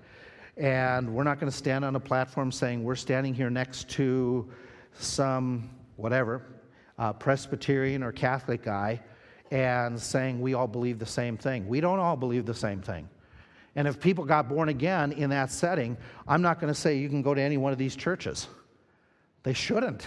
[0.56, 4.50] and we're not going to stand on a platform saying we're standing here next to
[4.94, 6.44] some whatever,
[6.98, 9.02] uh, Presbyterian or Catholic guy
[9.52, 11.68] and saying we all believe the same thing.
[11.68, 13.08] We don't all believe the same thing.
[13.76, 17.10] And if people got born again in that setting, I'm not going to say you
[17.10, 18.48] can go to any one of these churches.
[19.44, 20.06] They shouldn't.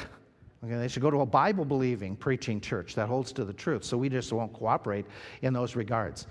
[0.65, 3.85] Okay, they should go to a Bible believing preaching church that holds to the truth.
[3.85, 5.07] So we just won't cooperate
[5.43, 6.27] in those regards.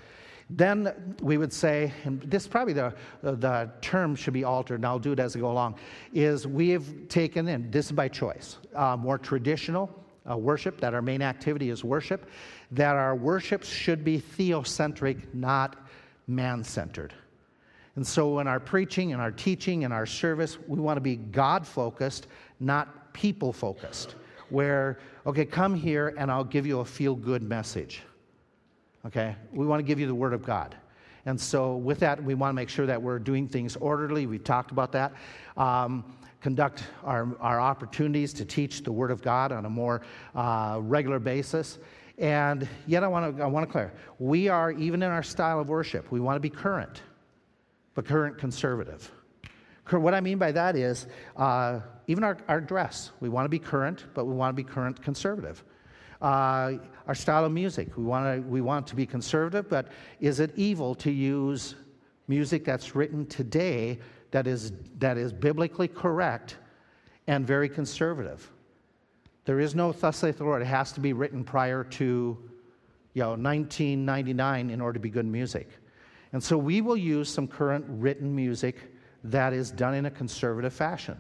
[0.50, 5.00] Then we would say, and this probably the, the term should be altered, and I'll
[5.00, 5.76] do it as I go along,
[6.14, 10.94] is we have taken, and this is by choice, uh, more traditional uh, worship, that
[10.94, 12.30] our main activity is worship,
[12.72, 15.76] that our worship should be theocentric, not
[16.28, 17.14] man centered.
[17.96, 21.16] And so, in our preaching and our teaching and our service, we want to be
[21.16, 22.28] God focused,
[22.60, 24.16] not people focused.
[24.50, 28.04] Where, okay, come here and I'll give you a feel good message.
[29.06, 29.36] Okay?
[29.52, 30.76] We want to give you the Word of God.
[31.26, 34.28] And so, with that, we want to make sure that we're doing things orderly.
[34.28, 35.14] We've talked about that.
[35.56, 36.04] Um,
[36.46, 40.04] conduct our, our opportunities to teach the Word of God on a more
[40.36, 41.80] uh, regular basis.
[42.20, 45.60] And yet, I want to I want to clear we are, even in our style
[45.60, 47.02] of worship, we want to be current,
[47.96, 49.12] but current conservative.
[49.90, 53.58] What I mean by that is, uh, even our, our dress, we want to be
[53.58, 55.64] current, but we want to be current conservative.
[56.22, 56.74] Uh,
[57.08, 59.88] our style of music, we want, to, we want to be conservative, but
[60.20, 61.74] is it evil to use
[62.28, 63.98] music that's written today
[64.36, 66.58] that is, that is biblically correct
[67.26, 68.52] and very conservative.
[69.46, 70.62] There is no thus saith the Lord.
[70.62, 72.04] It has to be written prior to
[73.14, 75.70] you know, 1999 in order to be good music.
[76.34, 78.76] And so we will use some current written music
[79.24, 81.16] that is done in a conservative fashion.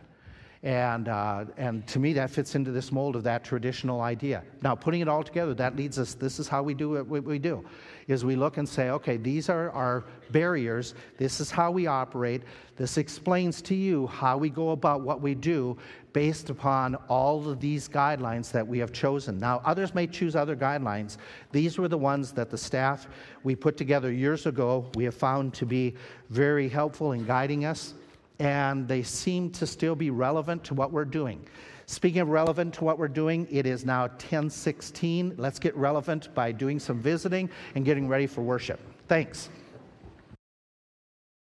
[0.66, 4.42] And, uh, and to me, that fits into this mold of that traditional idea.
[4.64, 7.38] Now, putting it all together, that leads us, this is how we do what we
[7.38, 7.64] do,
[8.08, 10.96] is we look and say, okay, these are our barriers.
[11.20, 12.42] This is how we operate.
[12.78, 15.78] This explains to you how we go about what we do
[16.14, 19.38] based upon all of these guidelines that we have chosen.
[19.38, 21.18] Now, others may choose other guidelines.
[21.52, 23.06] These were the ones that the staff
[23.44, 25.94] we put together years ago we have found to be
[26.32, 27.94] very helpful in guiding us
[28.40, 31.46] and they seem to still be relevant to what we're doing.
[31.88, 35.36] Speaking of relevant to what we're doing, it is now 1016.
[35.38, 38.80] Let's get relevant by doing some visiting and getting ready for worship.
[39.08, 39.50] Thanks.